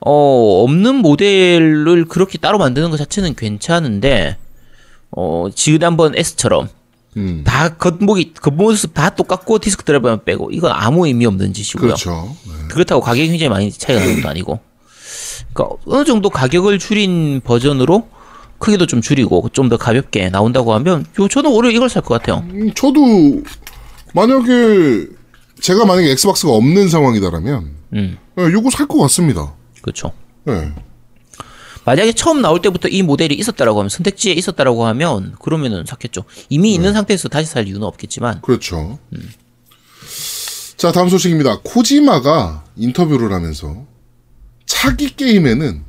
[0.01, 4.39] 어, 없는 모델을 그렇게 따로 만드는 것 자체는 괜찮은데
[5.13, 6.69] 어, 지난번 S처럼
[7.17, 7.43] 음.
[7.45, 11.89] 다 겉목이 겉모습 다 똑같고 디스크 드라이브만 빼고 이건 아무 의미 없는 짓이고요.
[11.89, 12.35] 그렇죠.
[12.47, 12.53] 네.
[12.71, 14.61] 그렇다고 가격이 굉장히 많이 차이가 나는 것도 아니고.
[15.53, 18.09] 그러니까 어느 정도 가격을 줄인 버전으로
[18.59, 22.45] 크기도 좀 줄이고 좀 더 가볍게 나온다고 하면 요 저는 오히려 이걸 살 것 같아요.
[22.51, 23.43] 음, 저도
[24.15, 25.07] 만약에
[25.61, 29.55] 제가 만약에 엑스박스가 없는 상황이다라면 음, 네, 요거 살 것 같습니다.
[29.83, 30.13] 그렇죠.
[30.45, 30.73] 네.
[31.87, 36.25] 만약에 처음 나올 때부터 이 모델이 있었다라고 하면 선택지에 있었다라고 하면 그러면은 샀겠죠.
[36.49, 38.99] 이미 있는 상태에서 다시 살 이유는 없겠지만 그렇죠.
[40.77, 41.61] 자, 다음 소식입니다.
[41.63, 43.87] 코지마가 인터뷰를 하면서
[44.67, 45.83] 차기 게임에는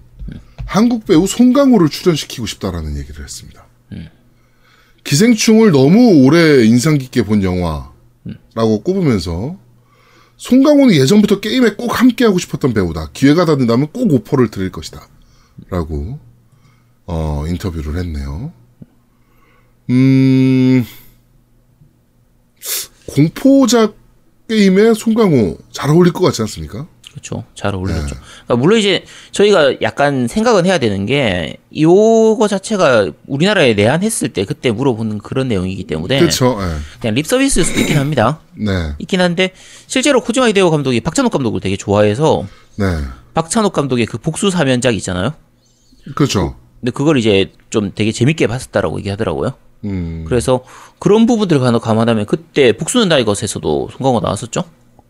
[0.66, 3.66] 한국 배우 송강호를 출연시키고 싶다라는 얘기를 했습니다.
[5.04, 9.58] 기생충을 너무 오래 인상 깊게 본 영화라고 꼽으면서
[10.38, 13.12] 송강호는 예전부터 게임에 꼭 함께하고 싶었던 배우다.
[13.14, 15.08] 기회가 닿는다면 꼭 오퍼를 드릴 것이다.
[15.70, 16.20] 라고
[17.06, 18.52] 어, 인터뷰를 했네요.
[19.90, 20.86] 음,
[23.08, 23.96] 공포작
[24.48, 26.88] 게임에 송강호 잘 어울릴 것 같지 않습니까?
[27.12, 27.46] 그렇죠.
[27.56, 28.16] 잘 어울리겠죠.
[28.44, 34.70] 그러니까 물론 이제 저희가 약간 생각은 해야 되는 게 요거 자체가 우리나라에 내한했을 때 그때
[34.72, 36.58] 물어보는 그런 내용이기 때문에 그렇죠.
[36.60, 37.00] 예.
[37.00, 38.42] 그냥 립 서비스일 수도 있긴 합니다.
[38.54, 38.96] 네.
[39.00, 39.54] 있긴 한데
[39.88, 42.86] 실제로 코지마 히데오 감독이 박찬욱 감독을 되게 좋아해서 네.
[43.34, 45.34] 박찬욱 감독의 그 복수 사면작 있잖아요.
[46.14, 46.56] 그렇죠.
[46.80, 49.54] 근데 그걸 이제 좀 되게 재밌게 봤었다라고 얘기하더라고요.
[49.86, 50.26] 음.
[50.28, 50.64] 그래서
[51.00, 54.64] 그런 부분들을 감- 감안하면 그때 복수는 다이것에서도 송강호 나왔었죠.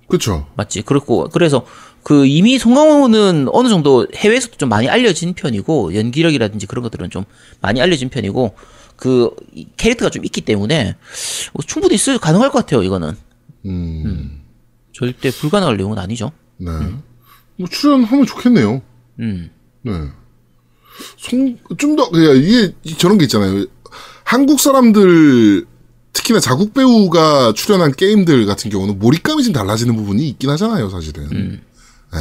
[0.08, 0.48] 그렇죠.
[0.56, 0.84] 맞지?
[0.84, 1.66] 그렇고 그래서
[2.04, 7.26] 그 이미 송강호는 어느 정도 해외에서도 좀 많이 알려진 편이고 연기력이라든지 그런 것들은 좀
[7.62, 8.56] 많이 알려진 편이고
[8.96, 10.96] 그 이- 캐릭터가 좀 있기 때문에
[11.54, 12.84] 어, 충분히 있을 가능할 것 같아요.
[12.84, 13.16] 이거는
[13.66, 14.42] 음.
[14.94, 16.32] 절대 불가능할 내용은 아니죠.
[16.58, 16.70] 네.
[17.58, 18.82] 뭐 출연하면 좋겠네요.
[19.20, 19.50] 음.
[19.82, 19.92] 네.
[21.18, 23.66] 송, 좀 더, 그냥 이게 저런 게 있잖아요.
[24.24, 25.66] 한국 사람들,
[26.14, 31.62] 특히나 자국 배우가 출연한 게임들 같은 경우는 몰입감이 좀 달라지는 부분이 있긴 하잖아요, 사실은.
[32.14, 32.20] 예.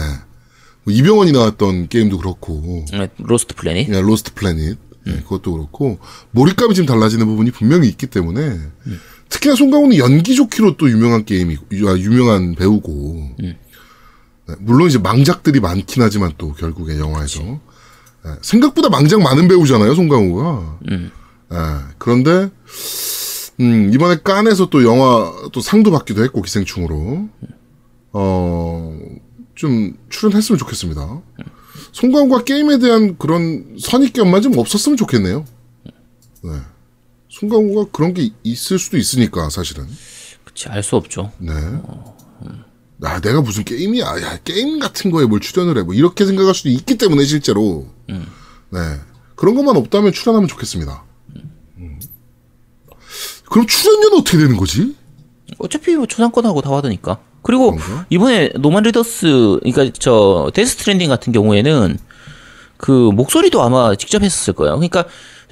[0.85, 3.87] 뭐 이병헌이 나왔던 게임도 그렇고, 네, 로스트 플래닛.
[3.87, 5.99] 그냥 로스트 플래닛, 예, 그것도 그렇고,
[6.33, 8.59] 몰입감이 좀 달라지는 부분이 분명히 있기 때문에,
[9.31, 13.31] 특히나 송강호는 연기 좋기로 또 유명한 게임이, 유- 아, 유명한 배우고,
[14.49, 17.43] 네, 물론 이제 망작들이 많긴 하지만 또 결국에 영화에서.
[17.43, 17.61] 예,
[18.41, 20.79] 생각보다 망작 많은 배우잖아요, 송강호가.
[20.91, 21.11] 음.
[21.53, 21.57] 예,
[21.99, 22.51] 그런데
[23.61, 27.29] 음, 이번에 깐에서 또 영화 또 상도 받기도 했고 기생충으로
[28.13, 28.99] 어,
[29.55, 31.23] 좀 출연했으면 좋겠습니다.
[31.93, 35.45] 송강호가 게임에 대한 그런 선입견만 좀 없었으면 좋겠네요.
[36.43, 36.51] 네.
[37.29, 39.87] 송강호가 그런 게 있을 수도 있으니까 사실은.
[40.45, 41.33] 그치 알수 없죠.
[41.39, 41.53] 네.
[43.05, 44.05] 아, 내가 무슨 게임이야.
[44.23, 45.83] 야, 게임 같은 거에 뭘 출연을 해.
[45.83, 47.87] 뭐 이렇게 생각할 수도 있기 때문에 실제로.
[48.07, 48.81] 네.
[49.37, 51.05] 그런 것만 없다면 출연하면 좋겠습니다.
[51.79, 52.01] 음.
[53.51, 54.97] 그럼 출연료는 어떻게 되는 거지?
[55.59, 57.19] 어차피 뭐 초상권하고 다 받으니까.
[57.43, 58.07] 그리고 그런가?
[58.11, 61.99] 이번에 Norman Reedus, 그러니까 저 Death Stranding 같은 경우에는
[62.79, 64.75] 그 목소리도 아마 직접 했었을 거예요.
[64.77, 65.05] 그러니까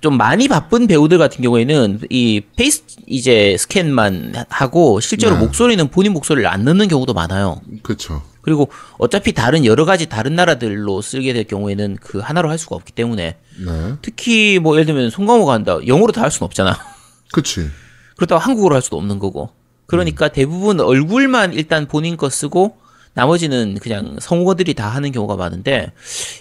[0.02, 5.40] 좀 많이 바쁜 배우들 같은 경우에는 이 face 이제 스캔만 하고 실제로 네.
[5.40, 7.60] 목소리는 본인 목소리를 안 넣는 경우도 많아요.
[7.84, 8.20] 그렇죠.
[8.40, 12.90] 그리고 어차피 다른 여러 가지 다른 나라들로 쓰게 될 경우에는 그 하나로 할 수가 없기
[12.92, 13.94] 때문에 네.
[14.02, 16.76] 특히 뭐 예를 들면 송강호가 한다 영어로 다 할 수는 없잖아.
[17.32, 17.68] 그치.
[18.16, 19.50] 그렇다고 한국어로 할 수도 없는 거고.
[19.86, 22.76] 그러니까 대부분 얼굴만 일단 본인 거 쓰고
[23.14, 25.92] 나머지는 그냥 성우들이 다 하는 경우가 많은데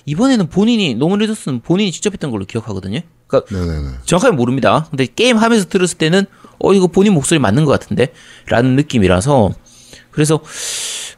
[0.06, 3.02] 이번에는 본인이 Norman Reedus는 본인이 직접 했던 걸로 기억하거든요.
[3.32, 3.98] 그러니까 네네네.
[4.06, 4.88] 정확하게 모릅니다.
[4.90, 6.26] 근데 게임 하면서 들었을 때는
[6.60, 8.14] 어 이거 본인 목소리 맞는 것 같은데
[8.48, 9.52] 라는 느낌이라서
[10.12, 10.42] 그래서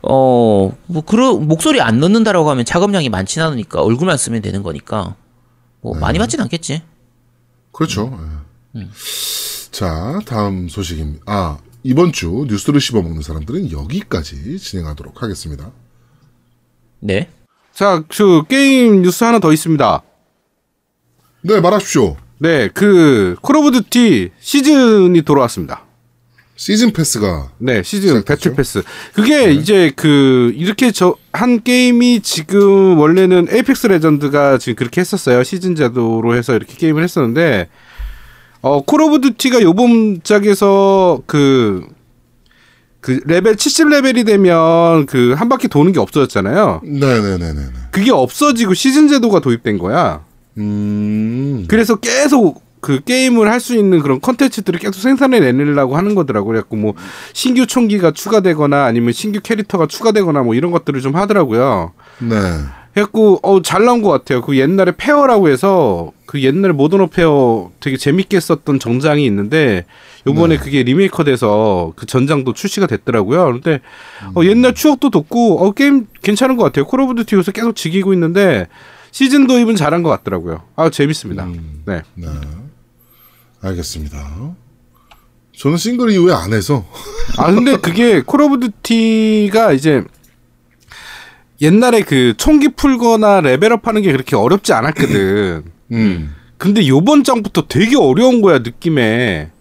[0.02, 5.15] 어뭐 그런 목소리 안 넣는다라고 하면 작업량이 많진 않으니까 얼굴만 쓰면 되는 거니까
[5.82, 6.84] 뭐 많이 받진 않겠지.
[7.71, 8.17] 그렇죠.
[8.76, 8.88] 예.
[9.71, 11.23] 자, 다음 소식입니다.
[11.26, 15.71] 아, 이번 주 뉴스를 씹어먹는 사람들은 여기까지 진행하도록 하겠습니다.
[16.99, 17.30] 네.
[17.73, 20.04] 자, 그 게임 뉴스 하나 더 있습니다.
[21.43, 22.15] 네, 말하십시오.
[22.39, 25.84] 네, 그 Call of Duty 시즌이 돌아왔습니다.
[26.56, 28.23] 시즌 패스가 네, 시즌?
[28.24, 28.84] battle pass.
[29.13, 35.43] 그게 이제 그 이렇게 저 한 게임이 지금 원래는 Apex Legends가 지금 그렇게 했었어요.
[35.43, 37.69] 시즌 제도로 해서 이렇게 게임을 했었는데
[38.62, 41.84] 어, Call of Duty가 요번 짝에서 그,
[43.01, 46.82] 그 레벨 70레벨이 되면 그 한 바퀴 도는 게 없어졌잖아요.
[46.84, 47.62] 네네네네.
[47.91, 50.23] 그게 없어지고 시즌 제도가 도입된 거야.
[50.58, 51.66] 음.
[51.68, 56.48] 그래서 계속 그 게임을 할 수 있는 그런 컨텐츠들을 계속 생산해 내려고 하는 거더라고.
[56.48, 56.94] 그래갖고 뭐
[57.32, 61.94] 신규 총기가 추가되거나 아니면 신규 캐릭터가 추가되거나 뭐 이런 것들을 좀 하더라고요.
[62.20, 62.36] 네.
[62.98, 64.42] 해갖고 어잘 나온 것 같아요.
[64.42, 69.86] 그 옛날에 Warfare라고 해서 그 옛날에 Modern Warfare 되게 재밌게 썼던 전장이 있는데
[70.28, 73.46] 요번에 그게 리메이크 돼서 그 전장도 출시가 됐더라고요.
[73.46, 73.80] 그런데
[74.36, 76.86] 어, 옛날 추억도 돋고 어 게임 괜찮은 것 같아요.
[76.86, 78.68] Call of Duty 요새 계속 즐기고 있는데
[79.13, 80.63] 시즌 도입은 잘한 것 같더라고요.
[80.76, 81.45] 아 재밌습니다.
[81.86, 82.02] 네.
[82.15, 82.28] 네.
[83.62, 84.56] 알겠습니다.
[85.56, 86.84] 저는 싱글 이후에 안 해서.
[87.38, 90.04] 아 근데 그게 Call of Duty가 이제
[91.62, 95.63] 옛날에 그 총기 풀거나 레벨업 하는 게 그렇게 어렵지 않았거든.
[95.91, 96.36] 음.
[96.58, 99.52] 근데 요번 장부터 되게 어려운 거야 느낌에.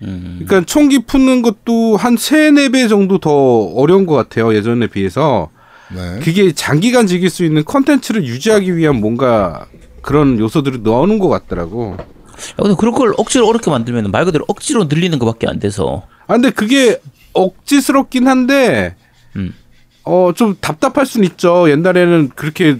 [0.00, 5.48] 그러니까 총기 푸는 것도 한 세네 배 정도 더 어려운 것 같아요 예전에 비해서.
[5.94, 6.20] 네.
[6.20, 9.66] 그게 장기간 즐길 수 있는 컨텐츠를 유지하기 위한 뭔가
[10.02, 11.96] 그런 요소들을 넣어놓은 것 같더라고.
[11.98, 12.04] 야,
[12.56, 16.50] 근데 그런 걸 억지로 어렵게 만들면 말 그대로 억지로 늘리는 것밖에 안 돼서 아 근데
[16.50, 17.00] 그게
[17.32, 18.94] 억지스럽긴 한데
[19.36, 19.54] 음.
[20.04, 21.68] 어좀 답답할 순 있죠.
[21.70, 22.78] 옛날에는 그렇게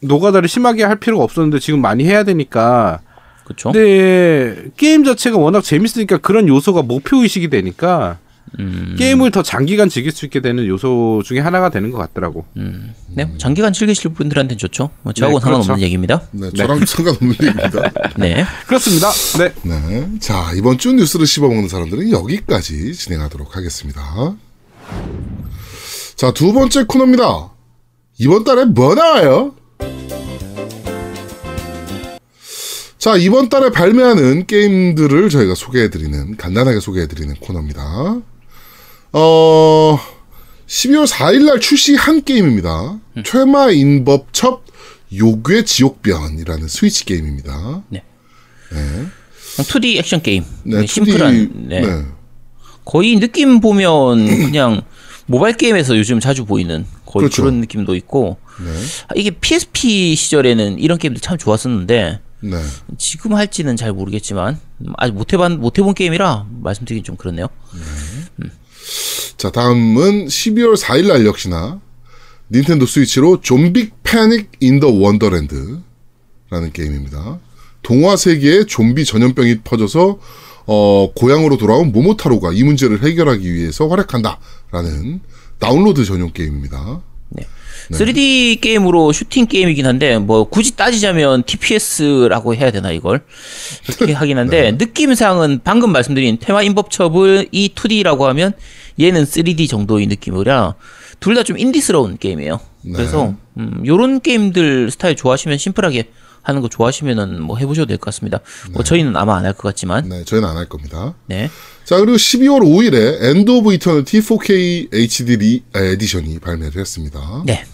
[0.00, 3.00] 노가다를 심하게 할 필요가 없었는데 지금 많이 해야 되니까.
[3.44, 3.72] 그렇죠.
[3.72, 8.18] 근데 게임 자체가 워낙 재밌으니까 그런 요소가 목표 의식이 되니까
[8.58, 12.44] 음, 게임을 더 장기간 즐길 수 있게 되는 요소 중에 하나가 되는 것 같더라고.
[12.56, 12.94] 음.
[13.08, 14.90] 네, 장기간 즐기실 분들한테는 좋죠.
[15.02, 15.62] 뭐 저하고는 네, 그렇죠.
[15.62, 16.22] 상관없는 얘기입니다.
[16.32, 17.92] 네, 저랑 상관없는 얘기입니다.
[18.16, 18.44] 네.
[18.66, 19.10] 그렇습니다.
[19.38, 19.52] 네.
[19.62, 20.08] 네.
[20.20, 24.34] 자, 이번 주 뉴스를 씹어먹는 사람들은 여기까지 진행하도록 하겠습니다.
[26.16, 27.50] 자, 두 번째 코너입니다.
[28.18, 29.54] 이번 달에 뭐 나와요?
[32.98, 38.20] 자, 이번 달에 발매하는 게임들을 저희가 소개해드리는, 간단하게 소개해드리는 코너입니다.
[39.12, 39.98] 어,
[40.66, 42.98] 12월 4일날 출시한 게임입니다.
[43.24, 44.64] 퇴마 인법첩
[45.14, 47.82] 요괴 지옥변이라는 스위치 게임입니다.
[49.58, 50.44] 2D 액션 게임.
[50.64, 51.50] 네, 네, 2D, 심플한.
[51.68, 51.80] 네.
[51.82, 52.04] 네.
[52.84, 54.82] 거의 느낌 보면 그냥
[55.26, 57.42] 모바일 게임에서 요즘 자주 보이는 거의 그렇죠.
[57.42, 58.70] 그런 느낌도 있고 네.
[59.08, 62.56] 아, 이게 PSP 시절에는 이런 게임들 참 좋았었는데 네.
[62.98, 67.46] 지금 할지는 잘 모르겠지만 음, 아직 못 해본 못 해본 게임이라 말씀드리기 좀 그렇네요.
[69.36, 71.80] 자, 다음은 12월 4일 날 역시나
[72.50, 75.82] 닌텐도 스위치로 좀비 패닉 인 더 원더랜드라는
[76.72, 77.38] 게임입니다.
[77.82, 80.18] 동화 세계에 좀비 전염병이 퍼져서
[80.66, 85.20] 어, 고향으로 돌아온 모모타로가 이 문제를 해결하기 위해서 활약한다라는
[85.58, 87.00] 다운로드 전용 게임입니다.
[87.92, 93.22] 3D 게임으로 슈팅 게임이긴 한데 뭐 굳이 따지자면 TPS라고 해야 되나 이걸
[93.86, 98.52] 그렇게 하긴 한데 느낌상은 방금 말씀드린 테마 인법첩을 이 2D라고 하면
[99.00, 100.74] 얘는 3D 정도의 느낌이라
[101.20, 102.58] 둘 다 좀 인디스러운 게임이에요.
[102.94, 106.08] 그래서 음, 요런 게임들 스타일 좋아하시면 심플하게
[106.42, 108.40] 하는 거 좋아하시면은 뭐 해보셔도 될 것 같습니다.
[108.72, 111.14] 뭐 저희는 아마 안 할 것 같지만 네, 저희는 안 할 겁니다.
[111.26, 111.48] 네.
[111.84, 117.44] 자, 그리고 12월 5일에 End of Eternity 4K HD 리, 아, edition이 발매를 했습니다.
[117.46, 117.64] 네.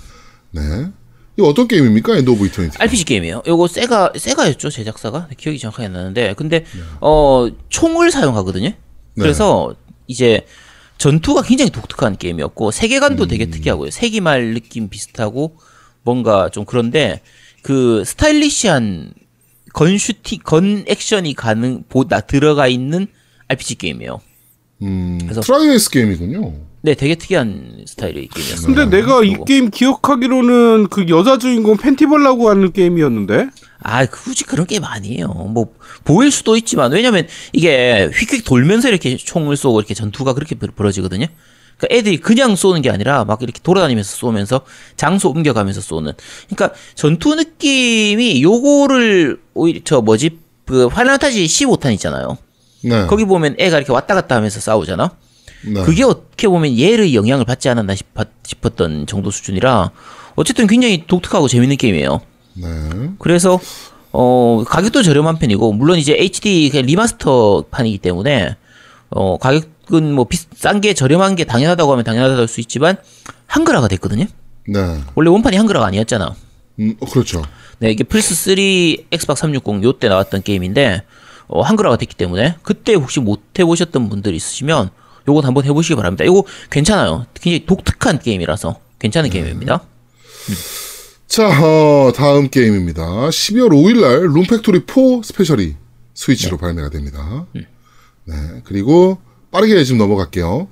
[0.51, 0.63] 네.
[1.37, 2.17] 이거 어떤 게임입니까?
[2.17, 2.77] End of Eternity.
[2.81, 3.43] RPG 게임이에요.
[3.47, 6.65] 요거 세가 세가였죠 제작사가 기억이 정확하게 안 나는데 근데
[7.01, 8.73] 어 총을 사용하거든요.
[9.17, 9.75] 그래서
[10.09, 10.45] 이제
[10.99, 13.91] 전투가 굉장히 독특한 게임이었고 세계관도 되게 특이하고요.
[13.91, 15.57] 세기말 느낌 비슷하고
[16.03, 17.21] 뭔가 좀 그런데
[17.63, 19.13] 그 스타일리시한
[19.75, 23.07] gun 슈팅 gun 액션이 가능 보다 들어가 있는
[23.47, 24.21] RPG 게임이에요.
[24.83, 26.55] 음, 그래서- tri-Ace 게임이군요.
[26.81, 28.67] 네, 되게 특이한 스타일의 게임이었어요.
[28.75, 33.49] 근데 내가 이 게임 기억하기로는 그 여자 주인공 팬티 볼라고 하는 게임이었는데.
[33.83, 35.27] 아, 굳이 그런 게임 아니에요.
[35.29, 35.73] 뭐
[36.05, 41.27] 보일 수도 있지만 왜냐면 이게 휙휙 돌면서 이렇게 총을 쏘고 이렇게 전투가 그렇게 벌- 벌어지거든요.
[41.79, 44.63] 그러니까 애들이 그냥 쏘는 게 아니라 막 이렇게 돌아다니면서 쏘면서
[44.97, 46.13] 장소 옮겨가면서 쏘는.
[46.49, 52.37] 그러니까 전투 느낌이 요거를 오히려 저 뭐지 그 Final Fantasy 15탄 있잖아요.
[52.83, 53.07] 네.
[53.07, 55.13] 거기 보면 애가 이렇게 왔다 갔다 하면서 싸우잖아.
[55.67, 55.83] 네.
[55.83, 59.91] 그게 어떻게 보면 얘의 영향을 받지 않았나 싶었, 싶었던 정도 수준이라
[60.37, 62.21] 어쨌든 굉장히 독특하고 재밌는 게임이에요.
[62.55, 62.67] 네.
[63.19, 63.61] 그래서
[64.13, 68.57] 어 가격도 저렴한 편이고 물론 이제 HD remaster 판이기 때문에
[69.11, 72.97] 어 가격은 뭐 비싼 게 저렴한 게 당연하다고 하면 당연하다고 할 수 있지만
[73.47, 74.27] 한글화가 됐거든요.
[74.67, 75.01] 네.
[75.15, 76.35] 원래 원판이 한글화가 아니었잖아.
[76.81, 77.43] 음, 어, 그렇죠.
[77.81, 78.55] 네, 이게 플스 3,
[79.11, 81.03] Xbox 360 요때 나왔던 게임인데
[81.49, 84.91] 어, 한글화가 됐기 때문에 그때 혹시 못 해보셨던 분들 있으시면
[85.29, 86.25] 요건 한번 해보시기 바랍니다.
[86.25, 87.27] 이거 괜찮아요.
[87.35, 89.83] 굉장히 독특한 게임이라서 괜찮은 게임입니다.
[91.27, 93.03] 자, 어, 다음 게임입니다.
[93.03, 95.77] 12월 5일 날 Rune Factory 4 Special이
[96.15, 97.47] 스위치로 발매가 됩니다.
[98.25, 98.35] 네.
[98.65, 99.19] 그리고
[99.51, 100.69] 빠르게 좀 넘어갈게요.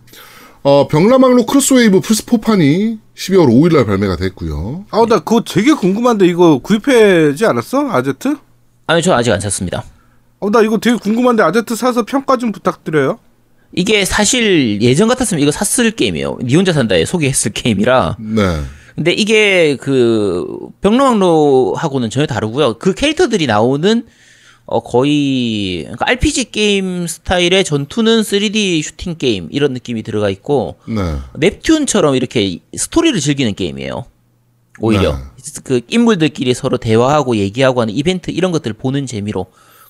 [0.63, 4.87] 어, 벽람항로 Crosswave 플스4판이 12월 5일 날 발매가 됐고요.
[4.91, 7.89] 아, 나 그거 되게 궁금한데 이거 구입하지 않았어?
[7.91, 8.37] 아제트?
[8.89, 9.85] 아니, 저 아직 안 샀습니다.
[10.41, 13.19] 어, 나 이거 되게 궁금한데 아제트 사서 평가 좀 부탁드려요.
[13.73, 16.39] 이게 사실 예전 같았으면 이거 샀을 게임이에요.
[16.43, 18.17] 나 혼자 산다에 소개했을 게임이라.
[18.21, 18.61] 네.
[18.95, 20.47] 근데 이게 그
[20.81, 22.79] 벽람항로하고는 전혀 다르고요.
[22.79, 24.07] 그 캐릭터들이 나오는
[24.65, 31.17] 어 거의 그러니까 RPG 게임 스타일의 전투는 3D 슈팅 게임 이런 느낌이 들어가 있고 네.
[31.35, 34.07] Neptune처럼 이렇게 스토리를 즐기는 게임이에요.
[34.81, 35.23] 오히려 네.
[35.63, 39.47] 그 인물들끼리 서로 대화하고 얘기하고 하는 이벤트 이런 것들을 보는 재미로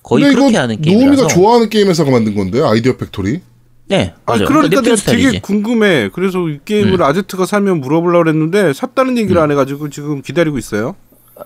[0.06, 1.14] 거의 그렇게 하는 게임이라서.
[1.14, 3.40] 노우미가 좋아하는 게임 회사가 만든 건데, Idea Factory.
[3.88, 4.46] 네, 아, 맞아요.
[4.46, 5.36] 그러니까 Neptune 내가 되게 스타일이지.
[5.36, 5.40] 음.
[5.42, 6.10] 궁금해.
[6.12, 10.96] 그래서 이 게임을 아제트가 사면 물어보려고 그랬는데 샀다는 얘기를 안 해가지고 지금 기다리고 있어요.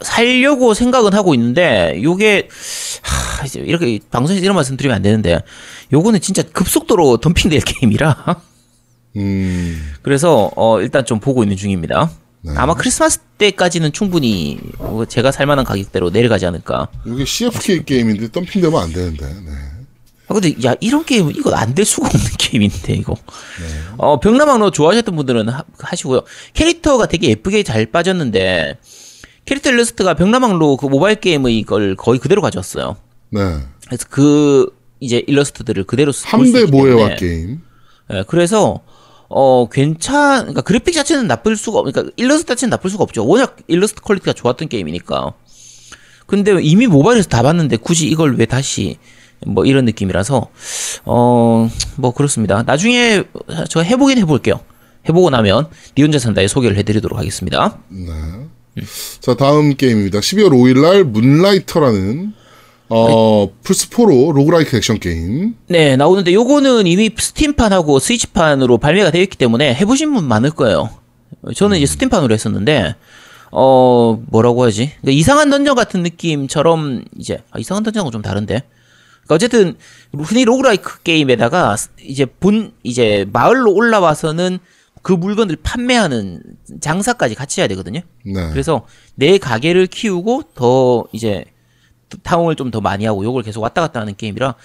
[0.02, 2.48] 살려고 생각은 하고 있는데 요게
[3.02, 5.40] 하, 이렇게 방송에서 이런 말씀 드리면 안 되는데
[5.92, 8.36] 요거는 진짜 급속도로 덤핑될 게임이라
[9.16, 12.08] 음, 그래서 어 일단 좀 보고 있는 중입니다.
[12.42, 12.52] 네.
[12.56, 16.88] 아마 크리스마스 때까지는 충분히 뭐 제가 살 만한 가격대로 내려가지 않을까.
[17.04, 19.50] 이게 CFK 게임인데 덤핑되면 안 되는데, 네.
[20.30, 23.16] 아 근데 야 이런 게임 이거 안 될 수가 없는 게임인데 이거.
[23.98, 26.22] 어 병남왕로 좋아하셨던 분들은 하, 하시고요.
[26.54, 28.78] 캐릭터가 되게 예쁘게 잘 빠졌는데
[29.44, 32.96] 캐릭터 일러스트가 벽람항로 그 모바일 게임의 이걸 거의 그대로 가져왔어요.
[33.30, 33.40] 네.
[33.86, 34.68] 그래서 그
[35.00, 37.62] 이제 일러스트들을 그대로 있기 모해와 게임.
[38.12, 38.80] 예, 그래서
[39.28, 43.26] 어 괜찮 그러니까 그래픽 자체는 나쁠 수가 없 그러니까 일러스트 자체는 나쁠 수가 없죠.
[43.26, 45.32] 워낙 일러스트 quality가 좋았던 게임이니까.
[46.26, 48.98] 근데 이미 모바일에서 다 봤는데 굳이 이걸 왜 다시
[49.46, 50.48] 뭐 이런 느낌이라서
[51.04, 52.62] 어 뭐 그렇습니다.
[52.62, 53.24] 나중에
[53.68, 54.60] 저 해보긴 해볼게요.
[55.08, 57.78] 해보고 나면 니 혼자 산다에 소개를 해드리도록 하겠습니다.
[59.20, 60.20] 자, 다음 게임입니다.
[60.20, 62.32] 12월 5일날 Moonlighter라는,
[62.88, 65.54] 어, 플스 4로 roguelike 액션 게임.
[65.68, 70.90] 네, 나오는데 요거는 이미 Steam판하고 스위치판으로 발매가 되어 있기 때문에 해보신 분 많을 거예요.
[71.54, 72.94] 저는 이제 Steam판으로 했었는데,
[73.52, 74.92] 어, 뭐라고 하지?
[75.00, 78.62] 그러니까 이상한 던전 같은 느낌처럼, 이제, 아, 이상한 던전하고 좀 다른데?
[79.34, 79.76] 어쨌든,
[80.14, 84.58] 흔히 roguelike 게임에다가, 이제 본, 이제 마을로 올라와서는
[85.02, 86.42] 그 물건을 판매하는
[86.80, 88.00] 장사까지 같이 해야 되거든요.
[88.24, 88.50] 네.
[88.50, 91.44] 그래서 내 가게를 키우고 더 이제
[92.22, 94.56] town을 좀 더 많이 하고 요걸 계속 왔다 갔다 하는 게임이라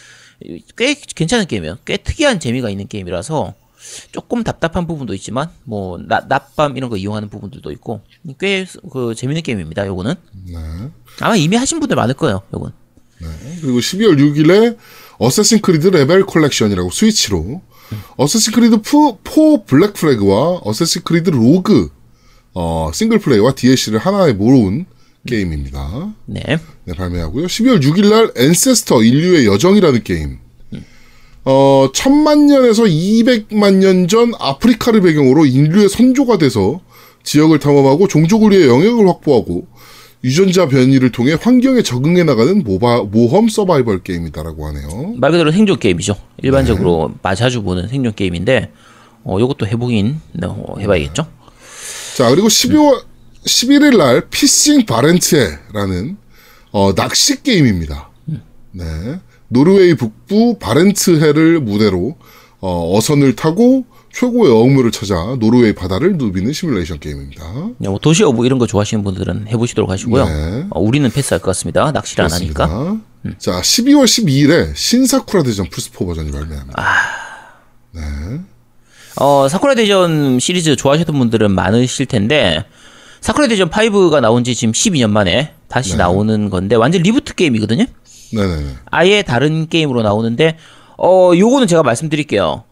[0.76, 1.78] 꽤 괜찮은 게임이에요.
[1.86, 3.54] 꽤 특이한 재미가 있는 게임이라서
[4.12, 8.02] 조금 답답한 부분도 있지만 뭐 나, 낮밤 이런 거 이용하는 부분들도 있고
[8.38, 9.88] 꽤 그 재밌는 게임입니다.
[9.88, 10.16] 요거는
[10.48, 10.56] 네.
[11.22, 12.42] 아마 이미 하신 분들 많을 거예요.
[12.54, 12.74] 요건
[13.62, 14.78] 그리고 12월 6일에
[15.18, 17.62] Assassin's Creed Rebel Collection이라고 스위치로
[18.18, 21.90] Assassin's Creed 4 Black Flag와 Assassin's Creed Rogue
[22.54, 24.86] 어, 싱글 플레이와 DLC를 하나에 모은
[25.28, 26.14] 게임입니다.
[26.26, 26.42] 네.
[26.86, 27.48] 네, 발매하고요.
[27.48, 30.38] 12월 6일 날 Ancestors 인류의 여정이라는 게임.
[31.48, 36.82] 어, 천만 년에서 200만 년 전 아프리카를 배경으로 인류의 선조가 돼서
[37.24, 39.68] 지역을 탐험하고 종족을 위해 영역을 확보하고
[40.30, 45.14] 유전자 변이를 통해 환경에 적응해 나가는 모바, 모험 서바이벌 게임이다라고 하네요.
[45.18, 46.16] 말 그대로 생존 게임이죠.
[46.42, 48.72] 일반적으로 마- 자주 보는 생존 게임인데
[49.24, 51.28] 어 요것도 해보긴 어, 해봐야겠죠.
[52.18, 53.04] 자, 그리고 12월
[53.46, 56.18] 11일 날 피싱 바렌트해라는
[56.72, 58.10] 어, 낚시 게임입니다.
[58.72, 58.84] 네.
[59.48, 62.16] 노르웨이 북부 바렌트해를 무대로
[62.62, 67.44] 어, 어선을 타고 최고의 어군을 찾아 노르웨이 바다를 누비는 시뮬레이션 게임입니다.
[67.80, 70.26] 네, 뭐 도시 어부 이런 거 좋아하시는 분들은 해보시도록 하시고요.
[70.26, 70.66] 네.
[70.70, 71.92] 어, 우리는 패스할 것 같습니다.
[71.92, 72.68] 낚시를 안 하니까.
[72.68, 73.06] 그렇습니다.
[73.40, 76.82] 자, 12월 12일에 신사쿠라 대전 플스4 버전이 발매합니다.
[79.18, 82.64] 어, 사쿠라 대전 시리즈 좋아하셨던 분들은 많으실 텐데
[83.20, 85.98] 사쿠라 대전 5가 나온 지 지금 12년 만에 다시 네.
[85.98, 87.86] 나오는 건데 완전 reboot 게임이거든요.
[88.34, 88.76] 네네네.
[88.92, 90.58] 아예 다른 게임으로 나오는데
[90.98, 92.64] 어 요거는 제가 말씀드릴게요.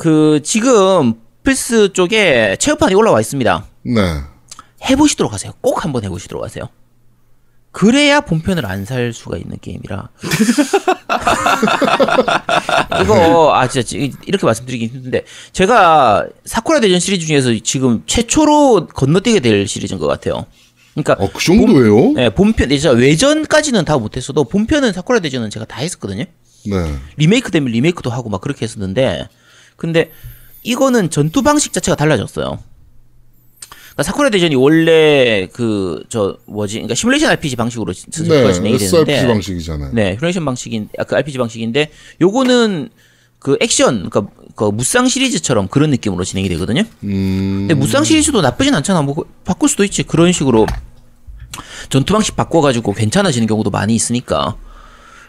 [0.00, 3.66] 그 지금 플스 쪽에 체험판이 올라와 있습니다.
[3.84, 4.02] 네.
[4.88, 5.52] 해보시도록 하세요.
[5.60, 6.70] 꼭 한번 해보시도록 하세요.
[7.70, 10.08] 그래야 본편을 안 살 수가 있는 게임이라.
[13.02, 19.40] 이거 아 진짜 지- 이렇게 말씀드리기 힘든데 제가 사쿠라 대전 시리즈 중에서 지금 최초로 건너뛰게
[19.40, 20.46] 될 시리즈인 것 같아요.
[20.94, 22.12] 그러니까 어, 그 정도예요?
[22.12, 26.24] 네, 본편 진짜 외전까지는 다 못했어도 본편은 사쿠라 대전은 제가 다 했었거든요.
[26.66, 26.94] 네.
[27.16, 29.28] 리메이크 되면 리메이크도 하고 막 그렇게 했었는데
[29.80, 30.10] 근데
[30.62, 32.58] 이거는 전투 방식 자체가 달라졌어요.
[33.94, 38.52] 그러니까 사쿠라 대전이 원래 그 저 뭐지 그러니까 시뮬레이션 RPG 방식으로 진- 네.
[38.52, 39.90] 진행이 되는데 방식이잖아요.
[39.94, 42.90] 네 시뮬레이션 방식인 아, 그 RPG 방식인데 요거는
[43.38, 46.82] 그 액션 그러니까 그 무쌍 시리즈처럼 그런 느낌으로 진행이 되거든요.
[47.04, 47.66] 음.
[47.68, 49.00] 근데 무쌍 시리즈도 나쁘진 않잖아.
[49.00, 50.02] 뭐 바꿀 수도 있지.
[50.02, 50.66] 그런 식으로
[51.88, 54.56] 전투 방식 바꿔 가지고 괜찮아지는 경우도 많이 있으니까.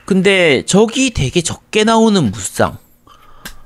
[0.05, 2.77] 근데 적이 되게 적게 나오는 무쌍.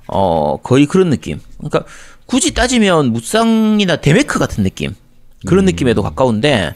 [0.08, 1.40] 어 거의 그런 느낌.
[1.58, 1.86] 그러니까
[2.26, 4.96] 굳이 따지면 무쌍이나 데메크 같은 느낌.
[5.46, 6.74] 그런 느낌에도 가까운데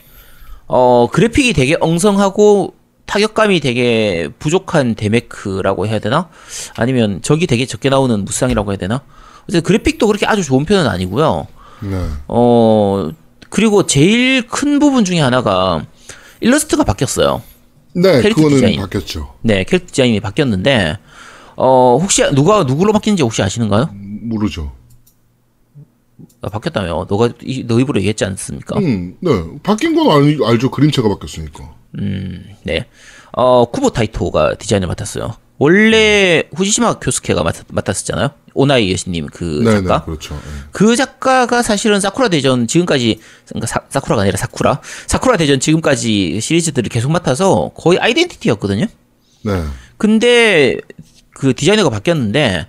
[0.68, 2.76] 어 그래픽이 되게 엉성하고
[3.08, 6.30] 타격감이 되게 부족한 데메크라고 해야 되나?
[6.76, 9.02] 아니면 적이 되게 적게 나오는 무쌍이라고 해야 되나?
[9.44, 11.48] 어쨌든 그래픽도 그렇게 아주 좋은 편은 아니고요.
[11.82, 12.06] 네.
[12.28, 13.10] 어
[13.50, 15.84] 그리고 제일 큰 부분 중에 하나가
[16.42, 17.42] 일러스트가 바뀌었어요.
[17.94, 18.80] 네, 캐릭터 그거는 디자인.
[18.80, 19.34] 바뀌었죠.
[19.42, 20.98] 네, 캐릭터 디자인이 바뀌었는데
[21.62, 23.90] 어 혹시 누가 누구로 바뀌는지 혹시 아시는가요?
[23.94, 24.72] 모르죠.
[26.42, 27.06] 아, 바뀌었다며.
[27.10, 28.78] 너가 이- 너 입으로 얘기했지 않습니까?
[28.80, 29.32] 음, 네.
[29.62, 30.72] 바뀐 건 알, 알죠.
[30.72, 31.76] 그림체가 바뀌었으니까.
[32.64, 32.86] 네.
[33.34, 35.36] 어 쿠보 타이토가 디자인을 맡았어요.
[35.58, 38.30] 원래 후지시마 교스케가 맡, 맡았었잖아요.
[38.54, 40.00] 오나이 여신님 그 네, 작가.
[40.00, 40.36] 네, 그렇죠.
[40.36, 40.42] 네.
[40.72, 46.88] 그 작가가 사실은 사쿠라 대전 지금까지 그러니까 사, 사쿠라가 아니라 사쿠라 사쿠라 대전 지금까지 시리즈들을
[46.88, 48.86] 계속 맡아서 거의 아이덴티티였거든요.
[49.44, 49.64] 네.
[49.98, 50.78] 근데
[51.40, 52.68] 그 디자이너가 바뀌었는데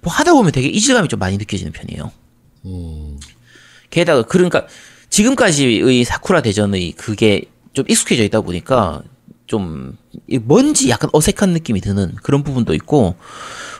[0.00, 2.10] 뭐 하다 보면 되게 이질감이 좀 많이 느껴지는 편이에요.
[3.90, 4.66] 게다가 그러니까
[5.10, 7.42] 지금까지의 사쿠라 대전의 그게
[7.74, 9.02] 좀 익숙해져 있다 보니까
[9.46, 13.14] 좀이 뭔지 약간 어색한 느낌이 드는 그런 부분도 있고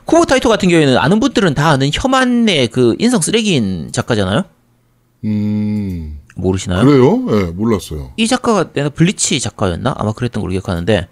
[0.04, 4.44] 쿠보 타이토 같은 경우에는 아는 분들은 다 아는 혐한의 그 인성 쓰레기인 작가잖아요.
[5.24, 6.84] 음, 모르시나요?
[6.84, 7.16] 그래요?
[7.30, 8.12] 네, 몰랐어요.
[8.18, 9.94] 이 작가가 내가 블리치 작가였나?
[9.96, 11.08] 아마 그랬던 걸로 기억하는데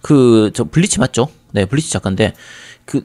[0.00, 1.28] 그 저 블리치 맞죠?
[1.52, 2.34] 네, 블리치 작가인데
[2.84, 3.02] 그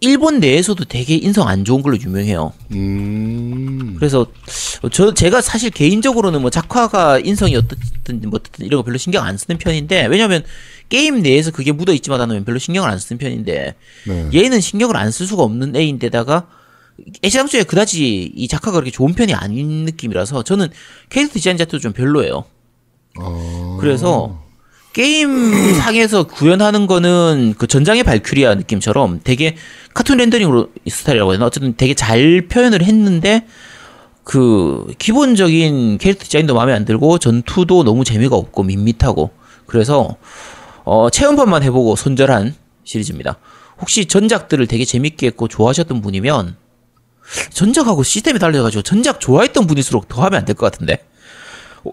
[0.00, 2.52] 일본 내에서도 되게 인성 안 좋은 걸로 유명해요.
[2.72, 4.26] 음, 그래서
[4.90, 9.38] 저 제가 사실 개인적으로는 뭐 작화가 인성이 어떻든 뭐 어떻든 이런 거 별로 신경 안
[9.38, 10.42] 쓰는 편인데 왜냐면
[10.88, 13.76] 게임 내에서 그게 묻어 있지만 않으면 별로 신경을 안 쓰는 편인데
[14.08, 14.30] 네.
[14.34, 16.48] 얘는 신경을 안 쓸 수가 없는 애인데다가
[17.24, 20.68] 애시당초에 그다지 이 작화가 그렇게 좋은 편이 아닌 느낌이라서 저는
[21.10, 22.44] 캐릭터 디자인 자체도 좀 별로예요.
[23.18, 24.41] 아, 그래서
[24.92, 29.56] 게임 상에서 구현하는 거는 그 전장의 발큐리아 느낌처럼 되게
[29.94, 33.46] cartoon rendering으로 스타일이라고 해야 되나 어쨌든 되게 잘 표현을 했는데
[34.24, 39.30] 그 기본적인 캐릭터 디자인도 마음에 안 들고 전투도 너무 재미가 없고 밋밋하고
[39.66, 40.16] 그래서
[40.84, 43.38] 어 체험판만 해보고 손절한 시리즈입니다.
[43.80, 46.56] 혹시 전작들을 되게 재밌게 했고 좋아하셨던 분이면
[47.50, 51.04] 전작하고 시스템이 달라져가지고 전작 좋아했던 분일수록 더 하면 안 될 것 같은데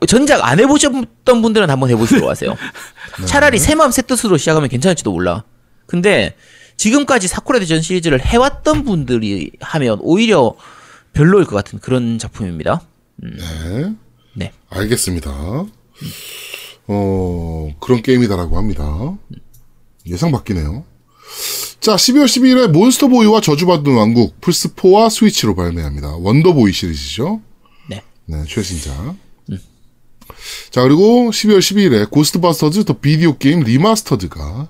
[0.08, 2.56] 전작 안 해보셨던 분들은 한번 해보시도록 하세요.
[3.26, 5.44] 차라리 새 마음 새 뜻으로 시작하면 괜찮을지도 몰라.
[5.86, 6.36] 근데
[6.78, 10.56] 지금까지 사쿠라 대전 시리즈를 해왔던 분들이 하면 오히려
[11.14, 12.82] 별로일 것 같은 그런 작품입니다.
[13.18, 13.96] 네.
[14.36, 14.54] 네.
[14.70, 15.32] 알겠습니다.
[16.88, 19.18] 어, 그런 게임이다라고 합니다.
[20.06, 20.86] 예상 바뀌네요.
[21.80, 26.16] 자, 12월 12일에 Monster Boy와 저주받은 왕국, 플스4와 스위치로 발매합니다.
[26.18, 27.42] Wonder Boy 시리즈죠.
[27.90, 28.04] 네.
[28.26, 29.16] 네, 최신작.
[30.69, 34.68] 자, 그리고 12월 12일에 Ghostbusters The Video Game Remastered가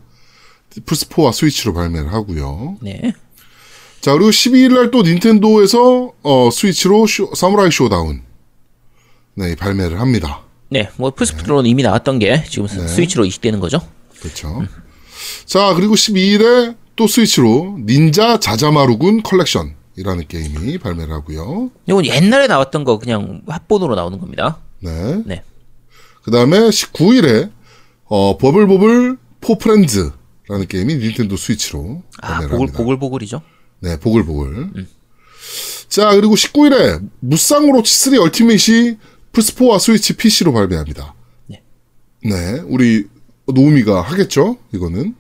[0.86, 2.78] 플스4와 스위치로 발매를 하고요.
[2.82, 3.14] 네.
[4.02, 8.22] 자, 그리고 12일 날 또 닌텐도에서 어, 스위치로 쇼- Samurai Shodown
[9.36, 10.42] 네, 발매를 합니다.
[10.70, 13.80] 네, 뭐 플스4로는 이미 나왔던 게 지금 스위치로 이식되는 거죠.
[14.20, 14.64] 그렇죠.
[15.46, 21.72] 자, 그리고 12일에 또 스위치로 닌자 자자마루군 collection이라는 게임이 발매를 하고요.
[21.88, 24.60] 이건 옛날에 나왔던 거 그냥 합본으로 나오는 겁니다.
[24.82, 25.24] 네.
[25.26, 25.44] 네.
[26.24, 27.52] 그 다음에 19일에
[28.06, 32.78] 어 Bubble Bobble 4 Friends라는 게임이 닌텐도 스위치로 아, 발매를 보글 합니다.
[32.78, 33.42] 보글보글이죠.
[33.82, 34.86] 네, 보글보글.
[35.88, 38.98] 자, 그리고 19일에 무쌍으로 치 3 얼티메이시
[39.32, 41.14] 플스4와 스위치 PC로 발매합니다.
[41.48, 41.64] 네.
[42.24, 43.06] 네, 우리
[43.48, 44.58] 노우미가 하겠죠?
[44.74, 45.16] 이거는.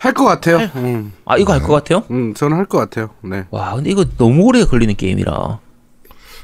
[0.00, 0.58] 할 것 같아요.
[0.76, 2.04] 음, 아, 이거 할것 같아요?
[2.10, 3.10] 음, 저는 할 것 같아요.
[3.22, 3.44] 네.
[3.50, 5.60] 와, 근데 이거 너무 오래 걸리는 게임이라.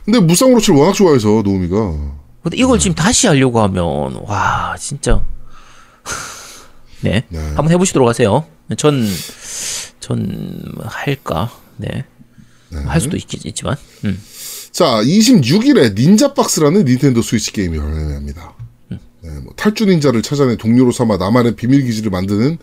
[0.04, 1.76] 근데 무쌍으로 치를 워낙 좋아해서 노우미가
[2.46, 5.20] 근데 이걸 지금 다시 하려고 하면 와, 진짜.
[7.02, 7.24] 네.
[7.28, 7.38] 네.
[7.38, 8.46] 한번 해보시도록 하세요.
[8.76, 9.04] 전,
[9.98, 11.50] 전 할까?
[11.76, 12.04] 네.
[12.70, 13.76] 할 수도 있, 있지만.
[14.04, 14.22] 음.
[14.70, 18.54] 자, 26일에 닌자박스라는 닌텐도 스위치 게임이 발매합니다.
[18.90, 18.98] 네,
[19.42, 22.58] 뭐 탈주 닌자를 찾아내 동료로 삼아 나만의 비밀 기지를 만드는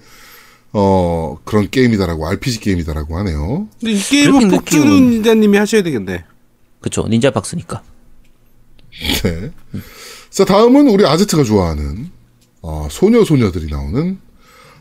[0.72, 3.68] 어 그런 게임이다라고 RPG 게임이다라고 하네요.
[3.82, 6.24] 근데 이 게임은 폭주는 닌자님이 하셔야 되겠네.
[6.80, 7.06] 그쵸.
[7.10, 7.84] 닌자 박스니까.
[9.24, 9.52] 네.
[10.30, 12.10] 자, 다음은 우리 아제트가 좋아하는
[12.62, 14.18] 어, 소녀 소녀들이 나오는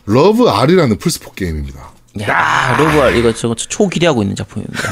[0.06, 1.92] LoveR이라는 플스 four 게임입니다.
[2.20, 4.82] 야, LoveR, 이거 저거 초기대하고 있는 작품입니다.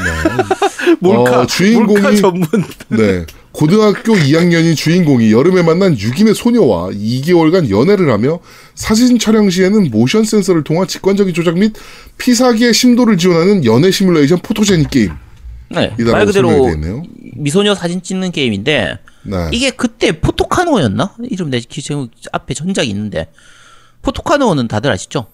[1.00, 2.48] 몰카, 어, 주인공이- 몰카 전문.
[2.88, 3.26] 네.
[3.52, 8.38] 고등학교 2학년인 주인공이 여름에 만난 6인의 소녀와 2개월간 연애를 하며
[8.74, 11.74] 사진 촬영 시에는 motion sensor를 통한 직관적인 조작 및
[12.16, 15.10] 피사계 심도를 지원하는 연애 시뮬레이션 photogenic 게임.
[15.68, 15.92] 네.
[15.98, 16.74] 말 그대로.
[17.36, 19.48] 미소녀 사진 찍는 게임인데, 네.
[19.52, 21.14] 이게 그때 포토카노였나?
[21.24, 23.30] 이름 내 지금 앞에 전작이 있는데,
[24.02, 25.26] 포토카노는 다들 아시죠?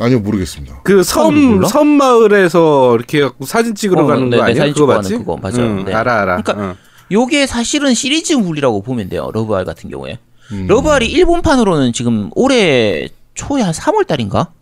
[0.00, 0.80] 아니요, 모르겠습니다.
[0.82, 1.64] 그 섬?
[1.64, 4.62] 섬 마을에서 이렇게 갖고 사진 찍으러 어, 가는 네, 거 네, 아니야?
[4.62, 5.18] 사진 그거 맞지?
[5.18, 5.58] 그거 맞아요.
[5.58, 5.94] 응, 네.
[5.94, 6.42] 알아, 알아.
[6.42, 6.74] 그러니까 응.
[7.12, 9.30] 요게 사실은 시리즈물이라고 보면 돼요.
[9.32, 10.18] 러브알 같은 경우에.
[10.50, 10.66] 음.
[10.66, 14.52] 러브알이 일본판으로는 지금 올해 초에 한 3월 달인가?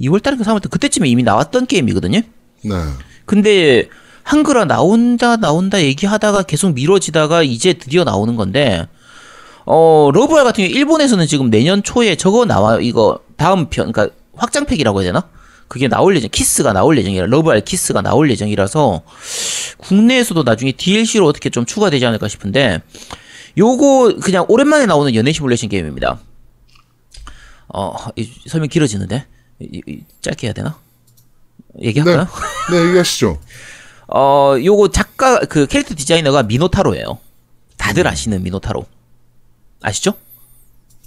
[0.00, 2.20] 2월 달인가 3월 달 그때쯤에 이미 나왔던 게임이거든요.
[2.64, 2.74] 네.
[3.26, 3.88] 근데
[4.24, 8.88] 한글화 나온다 나온다 얘기하다가 계속 미뤄지다가 이제 드디어 나오는 건데
[9.66, 15.02] 어 LoveR 같은 경우 일본에서는 지금 내년 초에 저거 나와 이거 다음 편 그러니까 확장팩이라고
[15.02, 15.28] 해야 되나?
[15.68, 19.02] 그게 나올 예정 Kiss가 나올 예정이라 LoveR Kiss가 나올 예정이라서
[19.78, 22.82] 국내에서도 나중에 DLC로 어떻게 좀 추가되지 않을까 싶은데
[23.56, 26.18] 요거 그냥 오랜만에 나오는 연애 시뮬레이션 게임입니다.
[27.68, 29.26] 어 이, 설명 길어지는데
[29.60, 30.78] 이, 이, 짧게 해야 되나?
[31.74, 31.88] 네.
[31.88, 32.26] 얘기할까요?
[32.70, 33.38] 네, 얘기하시죠.
[34.16, 37.18] 어, 요거 작가, 그 캐릭터 디자이너가 미노타로예요.
[37.76, 38.86] 다들 아시는 미노타로.
[39.82, 40.14] 아시죠?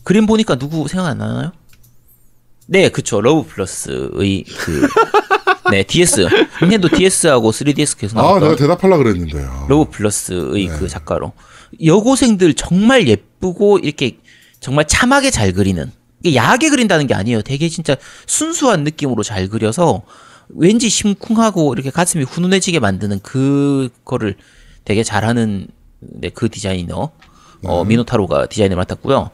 [0.03, 1.53] 그림 보니까 누구 생각 안 나나요?
[2.66, 3.22] 네, 그쵸.
[3.22, 4.88] LovePlus의 그,
[5.72, 6.28] 네, DS.
[6.62, 9.66] 닌텐도 DS하고 3DS 계속 아, 나왔던 내가 대답하려고 그랬는데 요.
[9.70, 10.78] LovePlus의 네.
[10.78, 11.32] 그 작가로.
[11.82, 14.18] 여고생들 정말 예쁘고 이렇게
[14.60, 15.89] 정말 참하게 잘 그리는.
[16.26, 17.41] 야하게 그린다는 게 아니에요.
[17.41, 17.95] 되게 진짜
[18.26, 20.01] 순수한 느낌으로 잘 그려서
[20.50, 24.36] 왠지 심쿵하고 이렇게 가슴이 훈훈해지게 만드는 그거를
[24.86, 25.68] 되게 잘하는
[26.00, 27.12] 네, 그 디자이너
[27.64, 29.32] 어, 미노타로가 디자인을 맡았고요.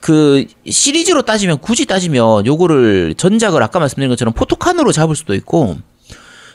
[0.00, 5.76] 그 시리즈로 따지면 굳이 따지면 요거를 전작을 아까 말씀드린 것처럼 포토카노로 잡을 수도 있고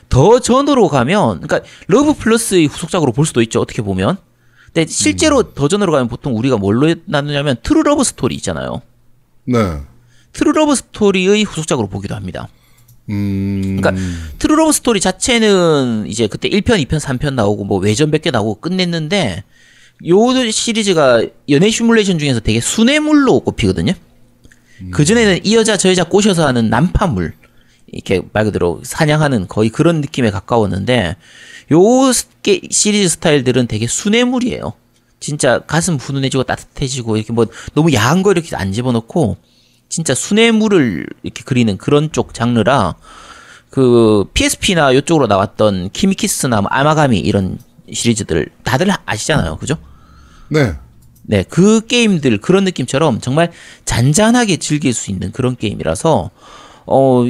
[0.08, 3.60] 더 전으로 가면 그러니까 러브 플러스의 후속작으로 볼 수도 있죠.
[3.60, 4.16] 어떻게 보면.
[4.66, 8.82] 근데 실제로 더 전으로 가면 보통 우리가 뭘로 나누냐면 트루 러브 스토리 있잖아요.
[9.44, 9.58] 네.
[10.32, 12.48] 트루 러브 스토리의 후속작으로 보기도 합니다.
[13.10, 13.78] 음.
[13.80, 14.02] 그러니까
[14.38, 19.44] 트루 러브 스토리 자체는 이제 그때 1편, 2편, 3편 나오고 뭐 외전 몇개 나오고 끝냈는데
[20.08, 23.92] 요 시리즈가 연애 시뮬레이션 중에서 되게 순애물로 꼽히거든요.
[24.90, 27.32] 그 전에는 이 여자 저 여자 꼬셔서 하는 난파물
[27.92, 31.16] 이렇게 말 그대로 사냥하는 거의 그런 느낌에 가까웠는데
[31.72, 32.12] 요
[32.70, 34.72] 시리즈 스타일들은 되게 순애물이에요.
[35.20, 39.36] 진짜 가슴 훈훈해지고 따뜻해지고 이렇게 뭐 너무 야한 거 이렇게 안 집어넣고
[39.88, 42.94] 진짜 순애물을 이렇게 그리는 그런 쪽 장르라
[43.70, 47.58] 그 PSP나 이쪽으로 나왔던 키미키스나 뭐 아마가미 이런
[47.92, 49.56] 시리즈들 다들 아시잖아요.
[49.56, 49.76] 그죠?
[50.48, 50.74] 네.
[51.26, 53.50] 네, 그 게임들 그런 느낌처럼 정말
[53.84, 56.30] 잔잔하게 즐길 수 있는 그런 게임이라서
[56.86, 57.24] 어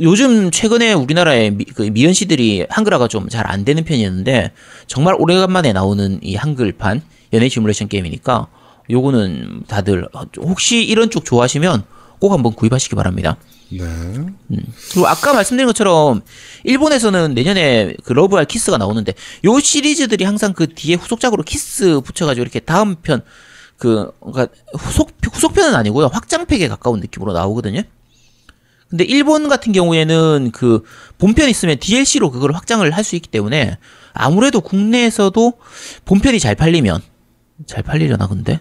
[0.00, 4.52] 요즘 최근에 우리나라의 미, 그 미연시들이 한글화가 좀 잘 안 되는 편이었는데
[4.86, 7.00] 정말 오래간만에 나오는 이 한글판
[7.32, 8.48] 연애 시뮬레이션 게임이니까
[8.90, 10.08] 요거는 다들
[10.38, 11.84] 혹시 이런 쪽 좋아하시면
[12.18, 13.36] 꼭 한번 구입하시기 바랍니다.
[13.70, 13.84] 네.
[14.92, 16.22] 그리고 아까 말씀드린 것처럼
[16.64, 19.12] 일본에서는 내년에 그 러브알 키스가 나오는데
[19.44, 23.22] 요 시리즈들이 항상 그 뒤에 후속작으로 키스 붙여가지고 이렇게 다음 편
[23.78, 27.82] 그 그러니까 후속 후속편은 아니고요 확장팩에 가까운 느낌으로 나오거든요.
[28.88, 30.82] 근데 일본 같은 경우에는 그
[31.18, 33.78] 본편 있으면 DLC로 그걸 확장을 할 수 있기 때문에
[34.12, 35.52] 아무래도 국내에서도
[36.04, 37.02] 본편이 잘 팔리면
[37.66, 38.58] 잘 팔리려나 근데 아,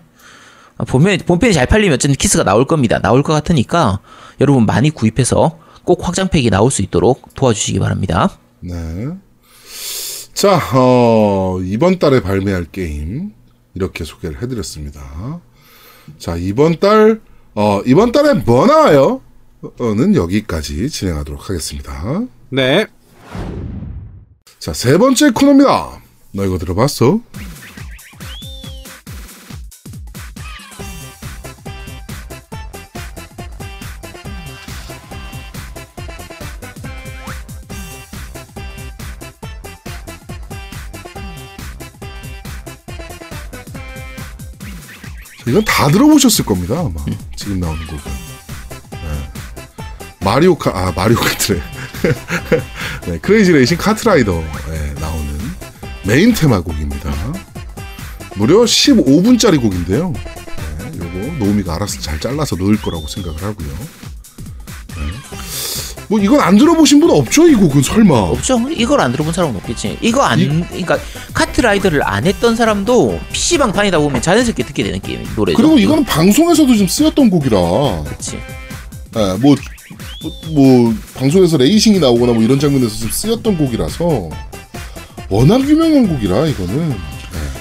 [0.83, 2.99] 본편, 본편이 잘 팔리면 어쨌든 키스가 나올 겁니다.
[2.99, 3.99] 나올 것 같으니까
[4.41, 8.37] 여러분 많이 구입해서 꼭 확장팩이 나올 수 있도록 도와주시기 바랍니다.
[8.59, 8.73] 네.
[10.33, 13.31] 자, 어, 이번 달에 발매할 게임
[13.73, 15.39] 이렇게 소개를 해드렸습니다.
[16.17, 17.21] 자, 이번 달,
[17.53, 19.21] 어, 이번 달에 뭐 나와요?
[19.79, 22.23] 는 여기까지 진행하도록 하겠습니다.
[22.49, 22.85] 네.
[24.59, 26.01] 자, 세 번째 코너입니다.
[26.33, 27.19] 너 이거 들어봤어?
[45.55, 46.91] 이건 다 들어보셨을 겁니다, 아마.
[47.37, 48.01] 지금 나오는 곡은.
[48.91, 49.31] 네.
[50.19, 51.61] 마리오 카, 아, 마리오 카트래.
[53.07, 54.43] 네, 크레이지 레이싱 카트라이더에
[54.99, 55.39] 나오는
[56.03, 57.09] 메인 테마 곡입니다.
[58.35, 60.11] 무려 15분짜리 곡인데요.
[60.11, 63.67] 네, 요거 노우미가 알아서 잘 잘라서 넣을 거라고 생각을 하고요.
[63.69, 65.03] 네.
[66.09, 67.47] 뭐 이건 안 들어보신 분 없죠?
[67.47, 68.13] 이 곡은 설마.
[68.13, 68.59] 없죠?
[68.71, 69.99] 이걸 안 들어본 사람은 없겠지.
[70.01, 70.99] 이거 안, 이- 그러니까
[71.65, 75.57] 라이더를 안 했던 사람도 PC방 다니다 보면 자연스럽게 듣게 되는 게임, 노래죠.
[75.57, 78.03] 그리고 이거는 방송에서도 좀 쓰였던 곡이라.
[78.07, 78.39] 그치.
[79.13, 79.55] 네, 뭐,
[80.21, 84.29] 뭐, 뭐, 방송에서 레이싱이 나오거나 뭐 이런 장면에서 좀 쓰였던 곡이라서
[85.29, 87.15] 워낙 유명한 곡이라 이거는.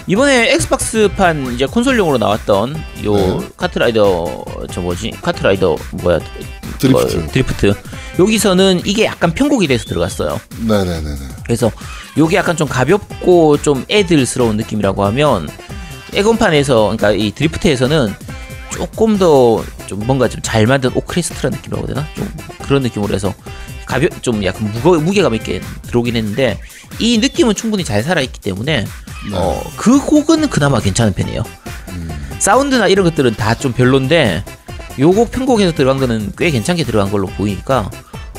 [0.07, 3.39] 이번에 엑스박스판 이제 콘솔용으로 나왔던 요 네.
[3.57, 6.21] 카트라이더 저 뭐지 카트라이더 뭐야
[6.79, 7.17] 드리프트.
[7.17, 7.75] 어, 드리프트
[8.19, 10.39] 여기서는 이게 약간 편곡이 돼서 들어갔어요.
[10.67, 11.34] 네네네네.
[11.45, 11.71] 그래서
[12.17, 15.49] 요게 약간 좀 가볍고 좀 애들스러운 느낌이라고 하면
[16.15, 18.15] 에건판에서 그러니까 이 드리프트에서는
[18.73, 22.07] 조금 더 좀 뭔가 좀 잘 만든 오크레스트라 느낌이라고 해야 되나?
[22.15, 22.27] 좀
[22.63, 23.35] 그런 느낌으로 해서
[23.85, 26.59] 가볍 좀 약간 무거 무게감 있게 들어오긴 했는데
[26.99, 28.87] 이 느낌은 충분히 잘 살아 있기 때문에
[29.35, 31.43] 어 그 곡은 그나마 괜찮은 편이에요.
[32.39, 34.43] 사운드나 이런 것들은 다 좀 별론데
[34.99, 37.91] 요곡 편곡에서 들어간 거는 꽤 괜찮게 들어간 걸로 보이니까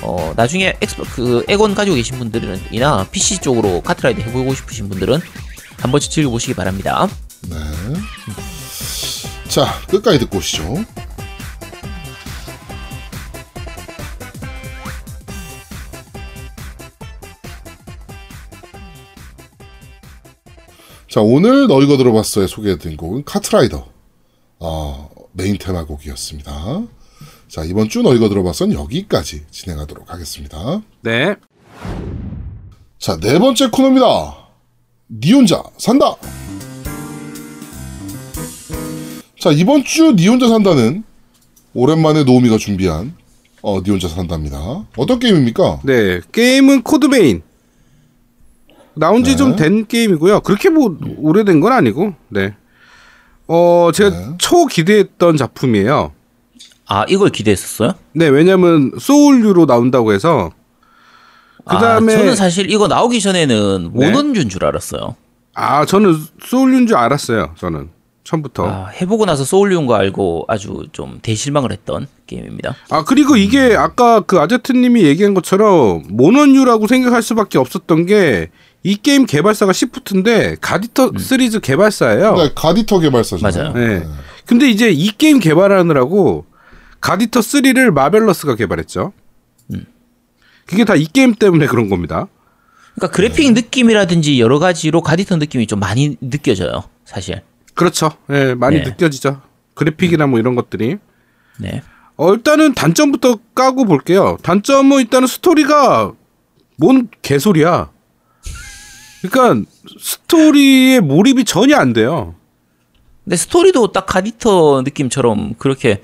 [0.02, 5.20] 어 나중에 엑스 그 엑원 가지고 계신 분들이나 PC 쪽으로 카트라이더 해보고 싶으신 분들은
[5.80, 7.08] 한 번씩 즐겨보시기 바랍니다.
[7.50, 7.56] 네.
[9.50, 10.84] 자, 끝까지 듣고 오시죠.
[21.10, 23.88] 자, 오늘 너희가 들어봤어에 소개해드린 곡은 카트라이더.
[24.60, 26.84] 어, 메인 테마 곡이었습니다.
[27.56, 30.82] 자, 이번 주 너희가 들어봤어는 여기까지 진행하도록 하겠습니다.
[31.00, 31.38] 네.
[33.00, 34.36] 자, 네 번째 코너입니다.
[35.10, 36.16] 니 혼자 산다.
[39.40, 41.06] 자, 이번 주 니 혼자 산다는
[41.74, 43.16] 오랜만에 노우미가 준비한
[43.62, 44.84] 어, 니 혼자 산다입니다.
[44.98, 45.80] 어떤 게임입니까?
[45.86, 46.20] 네.
[46.34, 47.42] 게임은 코드베인.
[48.96, 49.64] 나온 지 좀 네.
[49.64, 50.42] 된 게임이고요.
[50.42, 52.16] 그렇게 뭐 오래된 건 아니고.
[52.28, 52.54] 네.
[53.48, 54.26] 어, 제가 네.
[54.40, 56.12] 초 기대했던 작품이에요.
[56.88, 57.94] 아 이걸 기대했었어요?
[58.14, 60.52] 네, 왜냐면 소울류로 나온다고 해서
[61.66, 64.12] 그다음에 아, 저는 사실 이거 나오기 전에는 네.
[64.12, 65.16] 모넌준 줄 알았어요.
[65.56, 67.56] 아, 저는 소울류인 줄 알았어요.
[67.58, 67.90] 저는
[68.24, 68.68] 처음부터.
[68.68, 72.76] 아, 해보고 나서 소울리온 거 알고 아주 좀 대실망을 했던 게임입니다.
[72.90, 78.50] 아 그리고 이게 아까 그 아제트님이 얘기한 것처럼 모넌유라고 생각할 수밖에 없었던 게
[78.86, 82.36] 이 게임 개발사가 시프트인데 갓이터 시리즈 개발사예요.
[82.36, 83.74] 네, 갓이터 개발사잖아요.
[83.74, 83.74] 맞아요.
[83.74, 84.08] 네.
[84.46, 86.46] 근데 이제 이 게임 개발하느라고
[87.06, 89.14] 갓이터 3를 마벨러스가 개발했죠.
[90.66, 92.28] 그게 다 이 게임 때문에 그런 겁니다.
[92.96, 96.86] 그러니까 그래픽 느낌이라든지 여러 가지로 갓이터 느낌이 좀 많이 느껴져요.
[97.06, 97.44] 사실.
[97.76, 98.10] 그렇죠.
[98.32, 98.84] 예, 많이 네.
[98.86, 99.42] 느껴지죠.
[99.76, 100.98] 그래픽이나 뭐 이런 것들이.
[101.60, 101.84] 네.
[102.18, 104.38] 어, 일단은 단점부터 까고 볼게요.
[104.42, 106.14] 단점은 일단은 스토리가
[106.78, 107.92] 뭔 개소리야.
[109.22, 112.34] 그러니까 스토리에 몰입이 전혀 안 돼요.
[113.24, 116.02] 근데 스토리도 딱 가디터 느낌처럼 그렇게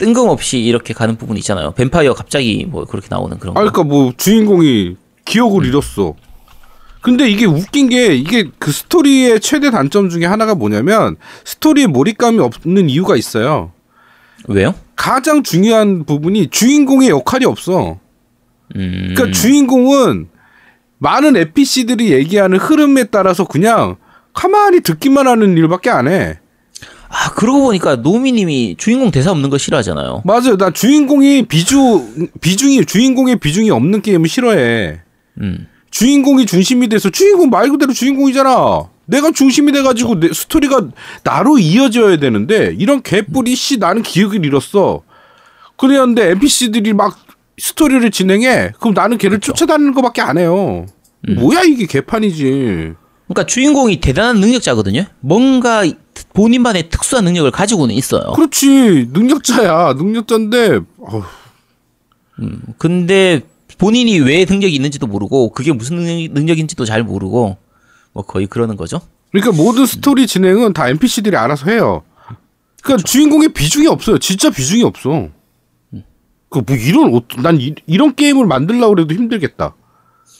[0.00, 1.72] 뜬금없이 이렇게 가는 부분이 있잖아요.
[1.72, 3.70] 뱀파이어 갑자기 뭐 그렇게 나오는 그런 아, 거.
[3.70, 4.96] 그러니까 뭐 주인공이
[5.26, 6.14] 기억을 잃었어.
[7.02, 12.88] 근데 이게 웃긴 게 이게 그 스토리의 최대 단점 중에 하나가 뭐냐면 스토리에 몰입감이 없는
[12.88, 13.72] 이유가 있어요.
[14.48, 14.74] 왜요?
[14.96, 17.98] 가장 중요한 부분이 주인공의 역할이 없어.
[18.76, 19.14] 음.
[19.14, 20.28] 그러니까 주인공은
[20.98, 23.96] 많은 NPC들이 얘기하는 흐름에 따라서 그냥
[24.32, 26.38] 가만히 듣기만 하는 일밖에 안 해.
[27.12, 30.22] 아 그러고 보니까 노미님이 주인공 대사 없는 거 싫어하잖아요.
[30.24, 30.56] 맞아요.
[30.56, 35.00] 나 주인공이 비주 비중이 주인공의 비중이 없는 게임을 싫어해.
[35.40, 35.66] 음.
[35.90, 38.88] 주인공이 중심이 돼서 주인공 말 그대로 주인공이잖아.
[39.06, 40.86] 내가 중심이 돼가지고 내 스토리가
[41.24, 45.02] 나로 이어져야 되는데 이런 개뿔이 씨 나는 기억을 잃었어.
[45.76, 47.18] 그랬는데 NPC들이 막
[47.58, 48.70] 스토리를 진행해.
[48.78, 50.86] 그럼 나는 걔를 쫓아다니는 것밖에 안 해요.
[51.28, 52.94] 뭐야 이게 개판이지.
[53.26, 55.06] 그러니까 주인공이 대단한 능력자거든요.
[55.20, 55.84] 뭔가
[56.34, 58.32] 본인만의 특수한 능력을 가지고는 있어요.
[58.32, 61.22] 그렇지 능력자야 능력자인데 어휴,
[62.78, 63.40] 근데
[63.78, 67.56] 본인이 왜 능력이 있는지도 모르고 그게 무슨 능력, 능력인지도 잘 모르고
[68.12, 69.00] 뭐 거의 그러는 거죠.
[69.32, 72.02] 그러니까 모든 스토리 진행은 다 NPC들이 알아서 해요.
[72.82, 74.18] 그러니까 주인공의 비중이 없어요.
[74.18, 75.28] 진짜 비중이 없어.
[76.48, 79.74] 그 뭐 이런 어- 난 이, 이런 게임을 만들려고 그래도 힘들겠다.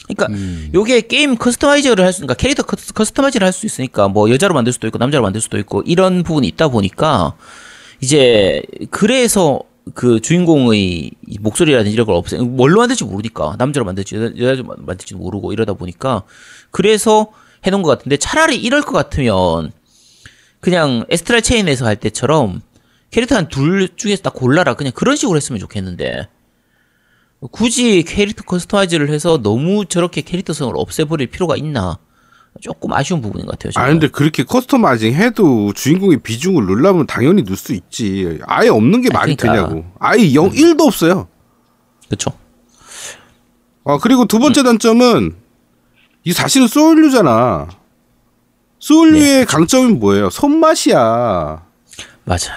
[0.08, 0.28] 그러니까
[0.74, 4.72] 요게 게임 customize를 할 수, 그러니까 캐릭터 cus- customize를 할 수 있으니까 뭐 여자로 만들
[4.72, 7.34] 수도 있고 남자로 만들 수도 있고 이런 부분이 있다 보니까
[8.00, 9.60] 이제 그래서
[9.94, 14.76] 그 주인공의 이 목소리라든지 이런 걸 없애 뭘로 만들지 모르니까 남자로 만들지 여자- 여자로 만-
[14.86, 16.22] 만들지 모르고 이러다 보니까
[16.70, 17.28] 그래서
[17.66, 19.72] 해놓은 것 같은데 차라리 이럴 것 같으면
[20.60, 22.62] 그냥 아스트랄 체인에서 할 때처럼
[23.10, 24.74] 캐릭터 한 둘 중에서 딱 골라라.
[24.74, 26.28] 그냥 그런 식으로 했으면 좋겠는데
[27.48, 31.98] 굳이 캐릭터 customize를 해서 너무 저렇게 캐릭터성을 없애버릴 필요가 있나
[32.60, 33.72] 조금 아쉬운 부분인 것 같아요.
[33.76, 38.38] 아 근데 그렇게 customizing 해도 주인공의 비중을 넣으려면 당연히 넣을 수 있지.
[38.46, 39.68] 아예 없는 게 아, 말이 그러니까.
[39.68, 39.86] 되냐고.
[39.98, 41.28] 아예 영 1도 없어요.
[42.08, 42.32] 그렇죠.
[43.84, 44.40] 아 그리고 두 음.
[44.42, 45.36] 번째 단점은
[46.24, 47.68] 이 사실은 소울류잖아.
[48.80, 50.28] 소울류의 강점은 뭐예요?
[50.30, 51.62] 손맛이야.
[52.24, 52.52] 맞아.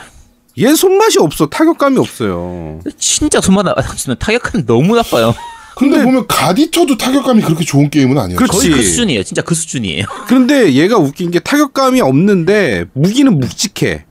[0.60, 1.48] 얘 손맛이 없어.
[1.48, 2.80] 타격감이 없어요.
[2.98, 3.84] 진짜 손만 나면
[4.20, 5.34] 타격감 너무 나빠요.
[5.76, 8.38] 근데, 근데- 보면 가디터도 타격감이 그렇게 좋은 게임은 아니에요.
[8.38, 8.58] 그렇지.
[8.70, 9.24] 거의 그 수준이에요.
[9.24, 10.06] 진짜 그 수준이에요.
[10.28, 14.06] 그런데 얘가 웃긴 게 타격감이 없는데 무기는 묵직해.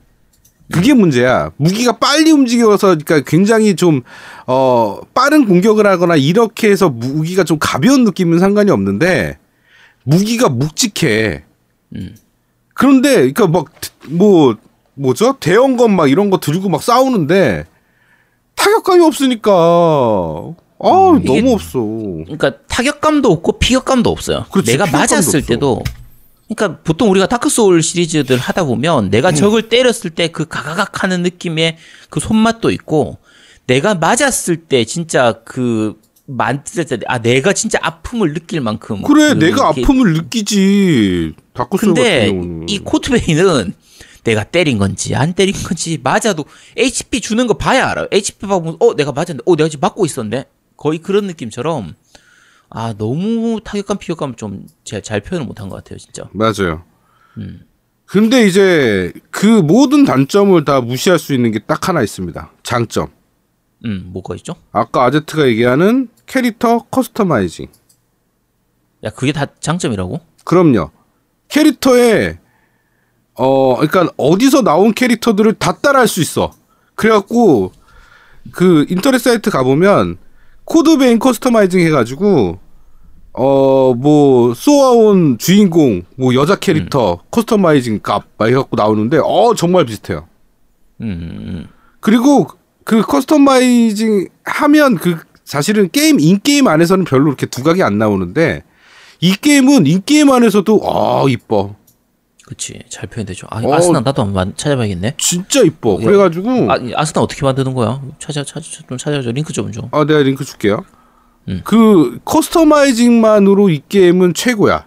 [0.71, 1.51] 그게 문제야.
[1.57, 4.01] 무기가 빨리 움직여서 그러니까 굉장히 좀
[4.47, 9.37] 어, 빠른 공격을 하거나 이렇게 해서 무기가 좀 가벼운 느낌은 상관이 없는데
[10.03, 11.43] 무기가 묵직해.
[12.73, 13.65] 그런데 그러니까 막
[14.07, 14.57] 뭐
[14.95, 15.37] 뭐죠?
[15.39, 17.65] 대형검 막 이런 거 들고 막 싸우는데
[18.55, 19.51] 타격감이 없으니까
[20.79, 21.79] 아 이게- 너무 없어.
[21.79, 24.45] 그러니까 타격감도 없고 피격감도 없어요.
[24.51, 25.47] 그렇지, 내가 맞았을 없어.
[25.47, 25.81] 때도
[26.47, 29.35] 그러니까 보통 우리가 다크 소울 시리즈들 하다 보면 내가 음.
[29.35, 31.77] 적을 때렸을 때 그 가가각 하는 느낌의
[32.09, 33.17] 그 손맛도 있고
[33.65, 39.39] 내가 맞았을 때 진짜 그 맞을 때 아 내가 진짜 아픔을 느낄 만큼 그래 그
[39.39, 43.73] 내가 이게- 아픔을 느끼지 다크 소울 같은 근데 경우는 이 코드베인은
[44.23, 46.45] 내가 때린 건지 안 때린 건지 맞아도
[46.77, 48.07] HP 주는 거 봐야 알아요.
[48.11, 50.45] HP 봐보면 어 내가 맞았는데 어 내가 지금 맞고 있었는데
[50.77, 51.95] 거의 그런 느낌처럼
[52.69, 56.29] 아 너무 타격감 피격감 좀 잘 표현을 못한 것 같아요 진짜.
[56.31, 56.83] 맞아요
[57.37, 57.65] 음.
[58.05, 63.07] 근데 이제 그 모든 단점을 다 무시할 수 있는 게 딱 하나 있습니다 장점
[63.85, 64.55] 음 뭐가 있죠?
[64.71, 67.67] 아까 아제트가 얘기하는 캐릭터 customizing
[69.03, 70.19] 야 그게 다 장점이라고?
[70.45, 70.91] 그럼요
[71.49, 72.39] 캐릭터에
[73.35, 76.51] 어 그러니까 어디서 나온 캐릭터들을 다 따라할 수 있어.
[76.95, 77.71] 그래갖고
[78.51, 80.17] 그 인터넷 사이트 가보면
[80.65, 82.59] Code Vein customizing 해가지고
[83.33, 90.27] 어 뭐 소아온 주인공 뭐 여자 캐릭터 customizing 값 막 해갖고 나오는데 어 정말 비슷해요.
[91.01, 91.67] 음,
[91.99, 92.47] 그리고
[92.83, 98.63] 그 customizing 하면 그 사실은 게임 in-game 안에서는 별로 그렇게 두각이 안 나오는데
[99.19, 101.75] 이 게임은 in-game 안에서도 아 이뻐
[102.45, 103.47] 그치 잘 표현되죠.
[103.49, 103.73] 아 어.
[103.73, 105.15] 아스나 나도 한번 찾아봐야겠네.
[105.17, 106.05] 진짜 이뻐 예.
[106.05, 108.01] 그래가지고 아이 아스나 어떻게 만드는 거야?
[108.19, 109.87] 찾아 찾아 좀 찾아줘 링크 좀 줘.
[109.91, 110.83] 아, 내가 링크 줄게요.
[111.49, 111.61] 음.
[111.63, 114.85] 그 customizing만으로 이 게임은 최고야.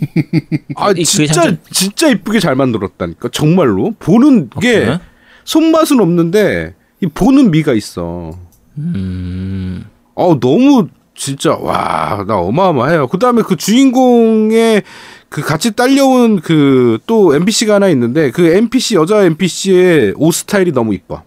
[0.76, 5.00] 아 이- 그게 진짜 장점- 진짜 이쁘게 잘 만들었다니까 정말로 보는 게 그래?
[5.44, 8.32] 손맛은 없는데 이 보는 미가 있어.
[8.78, 13.08] 음 어 너무 진짜 와 나 어마어마해요.
[13.08, 14.82] 그 다음에 그 주인공의
[15.30, 20.92] 그 같이 딸려온 그 또 NPC가 하나 있는데 그 NPC 여자 NPC의 옷 스타일이 너무
[20.92, 21.22] 이뻐.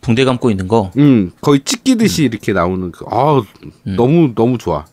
[0.00, 0.90] 붕대 감고 있는 거.
[0.98, 3.42] 음, 거의 찢기듯이 이렇게 나오는 그, 아,
[3.84, 4.84] 너무, 너무 좋아.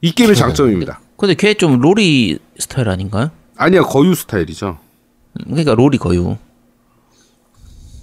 [0.00, 1.00] 이 게임의 장점입니다.
[1.16, 3.30] 근데 걔 좀 로리 스타일 아닌가요?
[3.56, 4.78] 아니야, 거유 스타일이죠.
[5.34, 6.36] 음, 그러니까 로리 거유.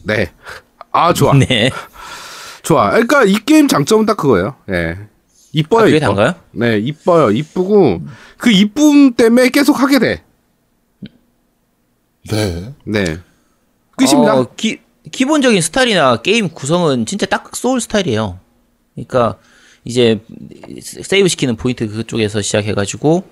[0.04, 0.32] 네.
[0.91, 1.34] 아, 좋아.
[1.38, 1.70] 네.
[2.64, 2.89] 좋아.
[2.91, 4.56] 그러니까 이 게임 장점은 딱 그거예요.
[4.72, 4.98] 예.
[5.54, 6.08] 이뻐요, 아, 그게 이뻐.
[6.08, 6.36] 단가요?
[6.51, 7.32] 네, 이뻐요.
[7.32, 8.01] 이쁘고,
[8.38, 10.24] 그 이쁨 때문에 계속 하게 돼.
[12.30, 12.74] 네.
[12.86, 13.18] 네.
[13.95, 14.38] 끝입니다.
[14.39, 14.80] 어, 기,
[15.12, 18.39] 기본적인 스타일이나 게임 구성은 진짜 딱 소울 스타일이에요.
[18.95, 19.38] 그러니까
[19.86, 20.22] 이제
[20.82, 23.24] 세이브 시키는 포인트 그쪽에서 시작해가지고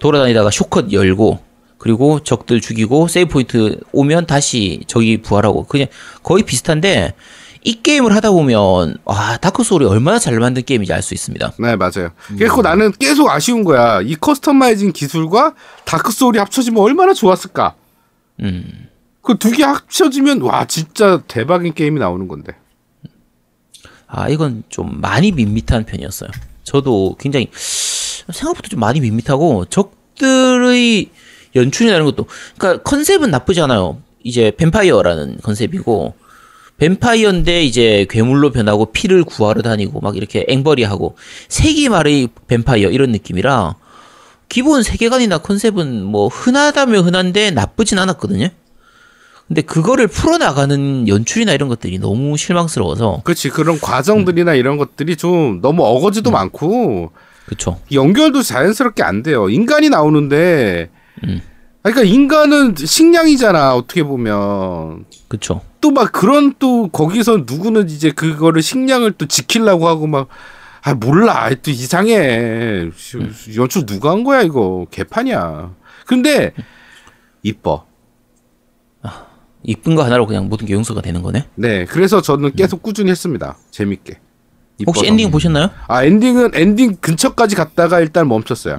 [0.00, 1.38] 돌아다니다가 shortcut 열고
[1.78, 5.86] 그리고 적들 죽이고 세이브 포인트 오면 다시 적이 부활하고 그냥
[6.22, 7.14] 거의 비슷한데
[7.62, 11.52] 이 게임을 하다 보면 와 Dark Soul이 얼마나 잘 만든 게임인지 알 수 있습니다.
[11.58, 12.10] 네, 맞아요.
[12.28, 14.00] 그래서 나는 계속 아쉬운 거야.
[14.00, 15.54] 이 customizing 기술과
[15.84, 17.74] Dark Soul이 합쳐지면 얼마나 좋았을까?
[18.40, 18.86] 음.
[19.22, 22.54] 그 두 개 합쳐지면 와 진짜 대박인 게임이 나오는 건데.
[24.06, 26.30] 아 이건 좀 많이 밋밋한 편이었어요.
[26.64, 31.10] 저도 굉장히 생각보다 좀 많이 밋밋하고 적들의
[31.54, 32.26] 연출이나 이런 것도
[32.58, 34.00] 그러니까 컨셉은 나쁘지 않아요.
[34.24, 36.14] 이제 뱀파이어라는 컨셉이고
[36.80, 41.14] 뱀파이어인데 이제 괴물로 변하고 피를 구하러 다니고 막 이렇게 앵벌이하고
[41.48, 43.76] 세기말의 뱀파이어 이런 느낌이라
[44.48, 48.48] 기본 세계관이나 컨셉은 뭐 흔하다면 흔한데 나쁘진 않았거든요.
[49.46, 55.84] 근데 그거를 풀어나가는 연출이나 이런 것들이 너무 실망스러워서 그렇지 그런 과정들이나 이런 것들이 좀 너무
[55.84, 57.10] 어거지도 많고
[57.46, 57.78] 그쵸.
[57.92, 59.50] 연결도 자연스럽게 안 돼요.
[59.50, 60.88] 인간이 나오는데
[61.24, 61.42] 음.
[61.82, 65.06] 그러니까 인간은 식량이잖아 어떻게 보면.
[65.28, 65.62] 그쵸.
[65.80, 70.28] 또막 그런 또 거기서 누구는 이제 그거를 식량을 또 지키려고 하고 막
[70.82, 71.50] 아 몰라.
[71.62, 72.90] 또 이상해.
[73.56, 74.86] 연출 누가 한 거야 이거?
[74.90, 75.74] 개판이야.
[76.06, 76.52] 근데
[77.42, 77.86] 이뻐.
[79.62, 81.46] 이쁜 거 하나로 그냥 모든 게 용서가 되는 거네.
[81.54, 83.58] 네 그래서 저는 계속 꾸준히 했습니다.
[83.70, 84.18] 재밌게.
[84.86, 85.06] 혹시 이뻐서.
[85.06, 85.70] 엔딩 보셨나요?
[85.86, 88.78] 아 엔딩은 엔딩 근처까지 갔다가 일단 멈췄어요.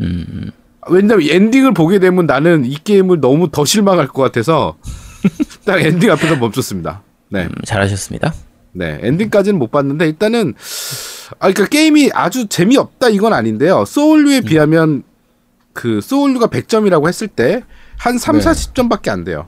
[0.00, 0.50] 음,
[0.88, 4.76] 왜냐면 엔딩을 보게 되면 나는 이 게임을 너무 더 실망할 것 같아서
[5.64, 8.32] 딱 엔딩 앞에서 멈췄습니다 네 음, 잘하셨습니다.
[8.72, 10.54] 네, 엔딩까지는 못 봤는데 일단은
[11.38, 13.84] 아 그러니까 게임이 아주 재미없다 이건 아닌데요.
[13.84, 15.02] Soul류에 비하면
[15.72, 17.62] 그 Soul류가 100점이라고 했을 때
[18.00, 18.44] 한 3, 네.
[18.44, 19.46] 40점밖에 안 돼요.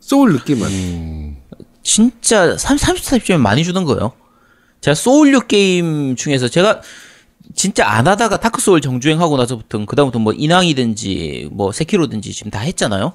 [0.00, 0.66] 소울 느낌은.
[0.66, 1.36] 음,
[1.84, 4.12] 진짜 30, 30, 40점 많이 주는 거예요.
[4.80, 6.82] 제가 Soul류 게임 중에서 제가
[7.56, 13.14] 진짜 안 하다가 Dark Soul 정주행하고 나서부터 그다음부터 뭐 인왕이든지 뭐 세키로든지 지금 다 했잖아요.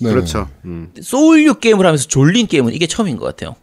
[0.00, 0.10] 네.
[0.10, 0.48] 그렇죠.
[0.64, 0.92] 음.
[1.00, 3.56] Soul류 게임을 하면서 졸린 게임은 이게 처음인 것 같아요.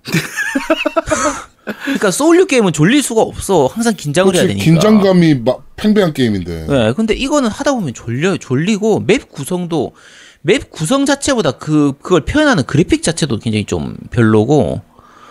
[1.83, 3.67] 그러니까 Soul류 게임은 졸릴 수가 없어.
[3.67, 4.81] 항상 긴장을 해야 그렇지, 되니까.
[4.81, 6.67] 긴장감이 막 팽배한 게임인데.
[6.69, 8.37] 네, 근데 이거는 하다 보면 졸려요.
[8.37, 9.93] 졸리고 맵 구성도
[10.41, 14.81] 맵 구성 자체보다 그 그걸 표현하는 그래픽 자체도 굉장히 좀 별로고.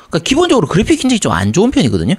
[0.09, 2.17] 그러니까 기본적으로 그래픽 굉장히 좀 안 좋은 편이거든요.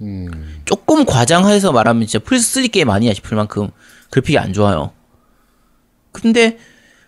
[0.00, 3.68] 음, 조금 과장해서 말하면 진짜 플스3 게임 아니야 싶을 만큼
[4.10, 4.92] 그래픽이 안 좋아요.
[6.12, 6.58] 근데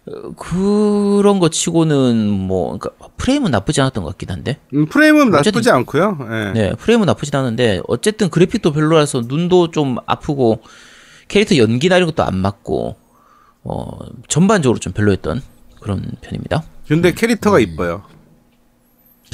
[0.07, 4.59] 어, 그런 거 치고는 뭐 그러니까 프레임은 나쁘지 않았던 것 같긴 한데.
[4.75, 6.19] 음, 프레임은 어쨌든- 나쁘지 않고요.
[6.31, 6.53] 예.
[6.53, 10.63] 네, 프레임은 나쁘진 않은데 어쨌든 그래픽도 별로라서 눈도 좀 아프고
[11.29, 12.97] 캐릭터 연기나 이런 것도 안 맞고
[13.63, 15.43] 어 전반적으로 좀 별로였던
[15.81, 16.65] 그런 편입니다.
[16.89, 18.03] 근데 캐릭터가 이뻐요.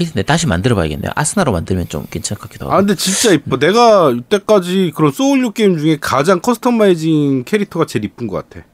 [0.05, 1.11] 근데 다시 만들어봐야겠네요.
[1.14, 2.80] 아스나로 만들면 좀 괜찮을 것 같기도 아 하고.
[2.86, 3.59] 근데 진짜 이뻐.
[3.59, 8.64] 내가 이때까지 그런 Soul류 게임 중에 가장 customizing 캐릭터가 제일 이쁜 것 같아.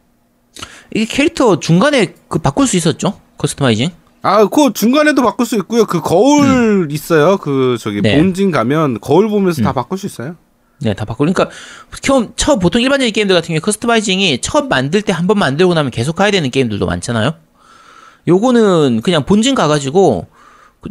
[0.94, 3.20] 이게 캐릭터 중간에 그 바꿀 수 있었죠?
[3.38, 3.90] customizing?
[4.22, 5.84] 아, 그 중간에도 바꿀 수 있고요.
[5.86, 7.36] 그 거울 있어요.
[7.38, 8.16] 그 저기 네.
[8.16, 10.36] 본진 가면 거울 보면서 다 바꿀 수 있어요.
[10.80, 11.32] 네, 다 바꾸고.
[11.32, 11.48] 그러니까
[12.00, 15.90] 처음 처음 보통 일반적인 게임들 같은 경우에 customizing이 처음 만들 때 한 번 만들고 나면
[15.92, 17.34] 계속 가야 되는 게임들도 많잖아요.
[18.28, 20.31] 요거는 그냥 본진 가가지고 그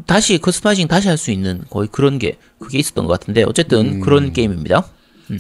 [0.06, 4.32] 다시 customizing 다시 할 수 있는 거의 그런 게 그게 있었던 것 같은데 어쨌든 그런
[4.34, 4.86] 게임입니다.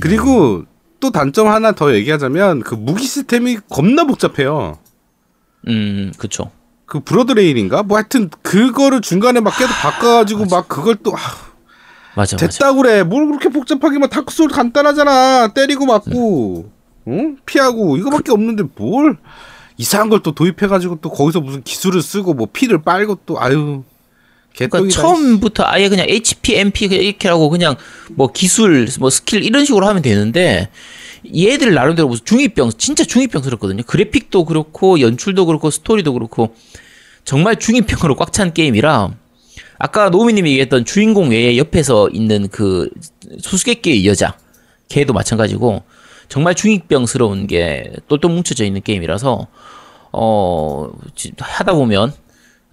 [0.02, 0.64] 그리고
[1.00, 4.78] 또 단점 하나 더 얘기하자면 그 무기 시스템이 겁나 복잡해요.
[5.68, 6.52] 음, 그쵸.
[6.86, 7.84] 그 Blood Veil인가?
[7.84, 11.20] 뭐 하여튼 그거를 중간에 막 계속 바꿔가지고 막 그걸 또 아,
[12.16, 12.38] 맞아, 맞아.
[12.38, 13.04] 됐다 그래.
[13.04, 15.54] 뭘 그렇게 복잡하게 막 Dark Soul 간단하잖아.
[15.54, 16.70] 때리고 맞고,
[17.08, 17.38] 응?
[17.46, 19.18] 피하고 이거밖에 없는데 뭘
[19.78, 23.84] 이상한 걸 또 도입해가지고 또 거기서 무슨 기술을 쓰고 뭐 피를 빨고 또 아유
[24.58, 24.80] 그러니까.
[24.90, 27.76] 처음부터 아예 그냥 HP, MP 이렇게 하고 그냥
[28.12, 30.70] 뭐 기술, 뭐 스킬 이런 식으로 하면 되는데
[31.36, 33.84] 얘들 나름대로 무슨 중이병, 진짜 중이병스럽거든요.
[33.84, 36.56] 그래픽도 그렇고 연출도 그렇고 스토리도 그렇고
[37.24, 39.12] 정말 중이병으로 꽉 찬 게임이라
[39.78, 42.90] 아까 노미님이 얘기했던 주인공 외에 옆에서 있는 그
[43.40, 44.38] 수수께끼의 여자
[44.90, 45.84] 걔도 마찬가지고
[46.30, 49.48] 정말 중이병스러운 게 똘똘 뭉쳐져 있는 게임이라서
[50.14, 52.14] 어 지- 하다 보면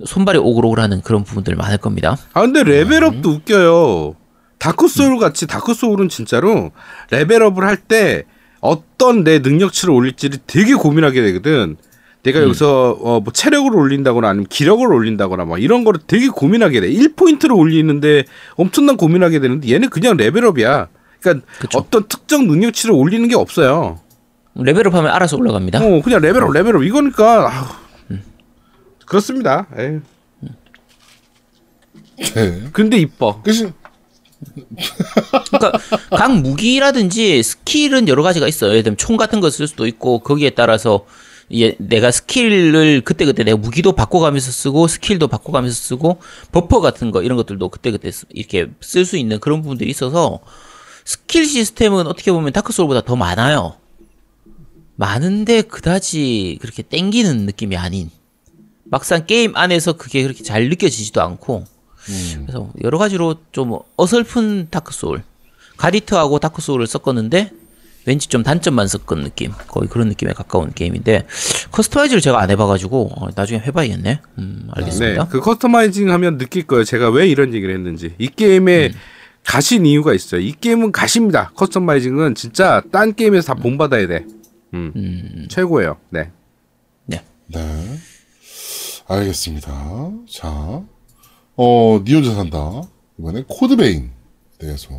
[0.04, 2.16] 손발이 오글오글하는 그런 부분들 많을 겁니다.
[2.34, 4.14] 아 근데 level up도 웃겨요.
[4.58, 6.70] 다크 소울 같이 다크 소울은 진짜로
[7.10, 8.24] level up을 할 때
[8.60, 11.76] 어떤 내 능력치를 올릴지를 되게 고민하게 되거든.
[12.24, 16.90] 내가 여기서 어, 뭐 체력을 올린다거나 아니면 기력을 올린다거나 막 이런 거를 되게 고민하게 돼.
[16.90, 18.24] 1포인트를 올리는데
[18.56, 20.88] 엄청난 고민하게 되는데 얘는 그냥 level up이야.
[21.20, 21.78] 그러니까 그쵸.
[21.78, 24.00] 어떤 특정 능력치를 올리는 게 없어요.
[24.56, 25.78] level up하면 알아서 올라갑니다.
[25.80, 26.82] 어, 그냥 level up, level up.
[26.82, 27.66] 이거니까 아우,
[29.08, 29.66] 그렇습니다.
[29.78, 30.00] 에휴.
[32.34, 32.68] 네.
[32.72, 33.40] 근데 이뻐.
[33.42, 33.72] 그치?
[35.50, 35.72] 그러니까
[36.10, 38.70] 각 무기라든지 skill은 여러 가지가 있어요.
[38.70, 41.06] 예를 들면 총 같은 거 쓸 수도 있고 거기에 따라서
[41.52, 46.20] 예, 내가 skill을 그때그때 내가 무기도 바꿔가면서 쓰고 skill도 바꿔가면서 쓰고
[46.52, 50.40] buff 같은 거 이런 것들도 그때그때 쓰- 이렇게 쓸 수 있는 그런 부분들이 있어서
[51.06, 53.76] 스킬 시스템은 어떻게 보면 다크소울보다 더 많아요.
[54.96, 58.10] 많은데 그다지 그렇게 땡기는 느낌이 아닌
[58.90, 61.64] 막상 게임 안에서 그게 그렇게 잘 느껴지지도 않고
[62.46, 65.22] 그래서 여러 가지로 좀 어설픈 다크 소울
[65.76, 67.52] 갓 이터하고 다크 소울을 섞었는데
[68.06, 71.26] 왠지 좀 단점만 섞은 느낌 거의 그런 느낌에 가까운 게임인데
[71.70, 74.20] customize를 제가 안 해봐가지고 어, 나중에 해봐야겠네.
[74.38, 75.28] 음, 네, 알겠습니다.
[75.28, 76.84] 그 customizing 하면 느낄 거예요.
[76.84, 78.14] 제가 왜 이런 얘기를 했는지.
[78.16, 78.92] 이 게임에
[79.44, 80.40] god인 이유가 있어요.
[80.40, 81.52] 이 게임은 god입니다.
[81.54, 84.24] customizing은 진짜 딴 게임에서 다 본받아야 돼.
[84.72, 85.98] 음, 최고예요.
[86.08, 86.30] 네.
[87.04, 87.22] 네.
[87.48, 87.98] 네.
[89.08, 90.10] 알겠습니다.
[90.30, 90.82] 자,
[91.56, 92.82] 어, 니 혼자 산다.
[93.18, 94.10] 이번에 코드베인에
[94.58, 94.90] 대해서.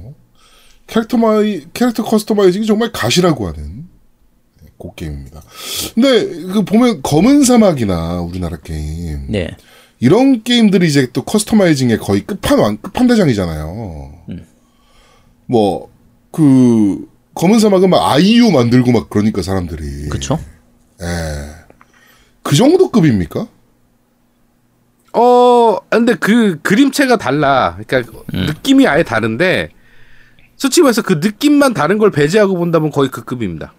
[0.88, 3.88] 캐릭터 마이, 캐릭터 customizing이 정말 god이라고 하는
[4.62, 5.44] 네, 그 게임입니다.
[5.94, 9.28] 근데, 그 보면 검은 사막이나 우리나라 게임.
[9.30, 9.56] 네.
[10.00, 14.26] 이런 게임들이 이제 또 customizing의 거의 끝판, 끝판대장이잖아요.
[15.46, 15.90] 뭐,
[16.32, 20.10] 그, 검은 사막은 막 아이유 만들고 막 그러니까 사람들이.
[20.10, 20.40] 그쵸?
[21.02, 21.06] 예.
[22.42, 23.48] 그 정도 급입니까?
[25.14, 27.78] 어, 근데 그 그림체가 달라.
[27.86, 29.70] 그러니까 느낌이 아예 다른데
[30.56, 33.74] 솔직히 말해서 그 느낌만 다른 걸 배제하고 본다면 거의 그 급입니다.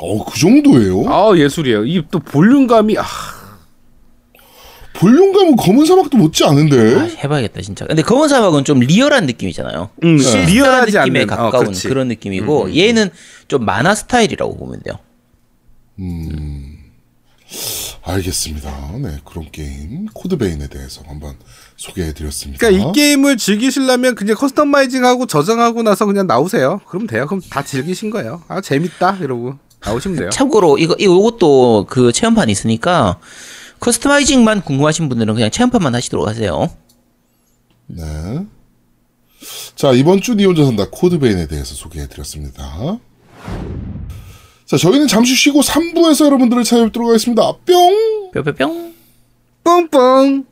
[0.00, 1.04] 어, 그 정도예요?
[1.12, 1.84] 아, 예술이에요.
[1.86, 3.04] 이 또 볼륨감이 아,
[4.94, 7.16] 볼륨감은 검은 사막도 못지 아, 않은데.
[7.22, 7.86] 해봐야겠다 진짜.
[7.86, 9.90] 근데 검은 사막은 좀 리얼한 느낌이잖아요.
[10.04, 11.88] 음, 실사한 리얼하지 느낌에 않는 어, 가까운 그렇지.
[11.88, 13.10] 그런 느낌이고 얘는
[13.48, 14.98] 좀 만화 스타일이라고 보면 돼요.
[18.12, 18.92] 알겠습니다.
[19.02, 20.06] 네, 그런 게임.
[20.12, 21.36] 코드베인에 대해서 한번
[21.76, 22.58] 소개해 드렸습니다.
[22.58, 26.80] 그러니까 이 게임을 즐기시려면 그냥 customizing하고 저장하고 나서 그냥 나오세요.
[26.88, 27.26] 그럼 돼요.
[27.26, 28.42] 그럼 다 즐기신 거예요.
[28.48, 29.54] 아 재밌다 이러고
[29.84, 30.30] 나오시면 돼요.
[30.30, 33.18] 참고로 이거 이것도 그 체험판 있으니까
[33.80, 36.68] customizing만 궁금하신 분들은 그냥 체험판만 하시도록 하세요.
[37.86, 38.02] 네.
[39.76, 42.98] 자, 이번 주 니 혼자 산다 코드베인에 대해서 소개해 드렸습니다.
[44.68, 47.52] 자, 저희는 잠시 쉬고 3부에서 여러분들을 찾아뵙도록 하겠습니다.
[47.64, 48.30] 뿅!
[48.34, 48.94] 뿅뿅뿅.
[49.64, 50.44] 뿡뿡.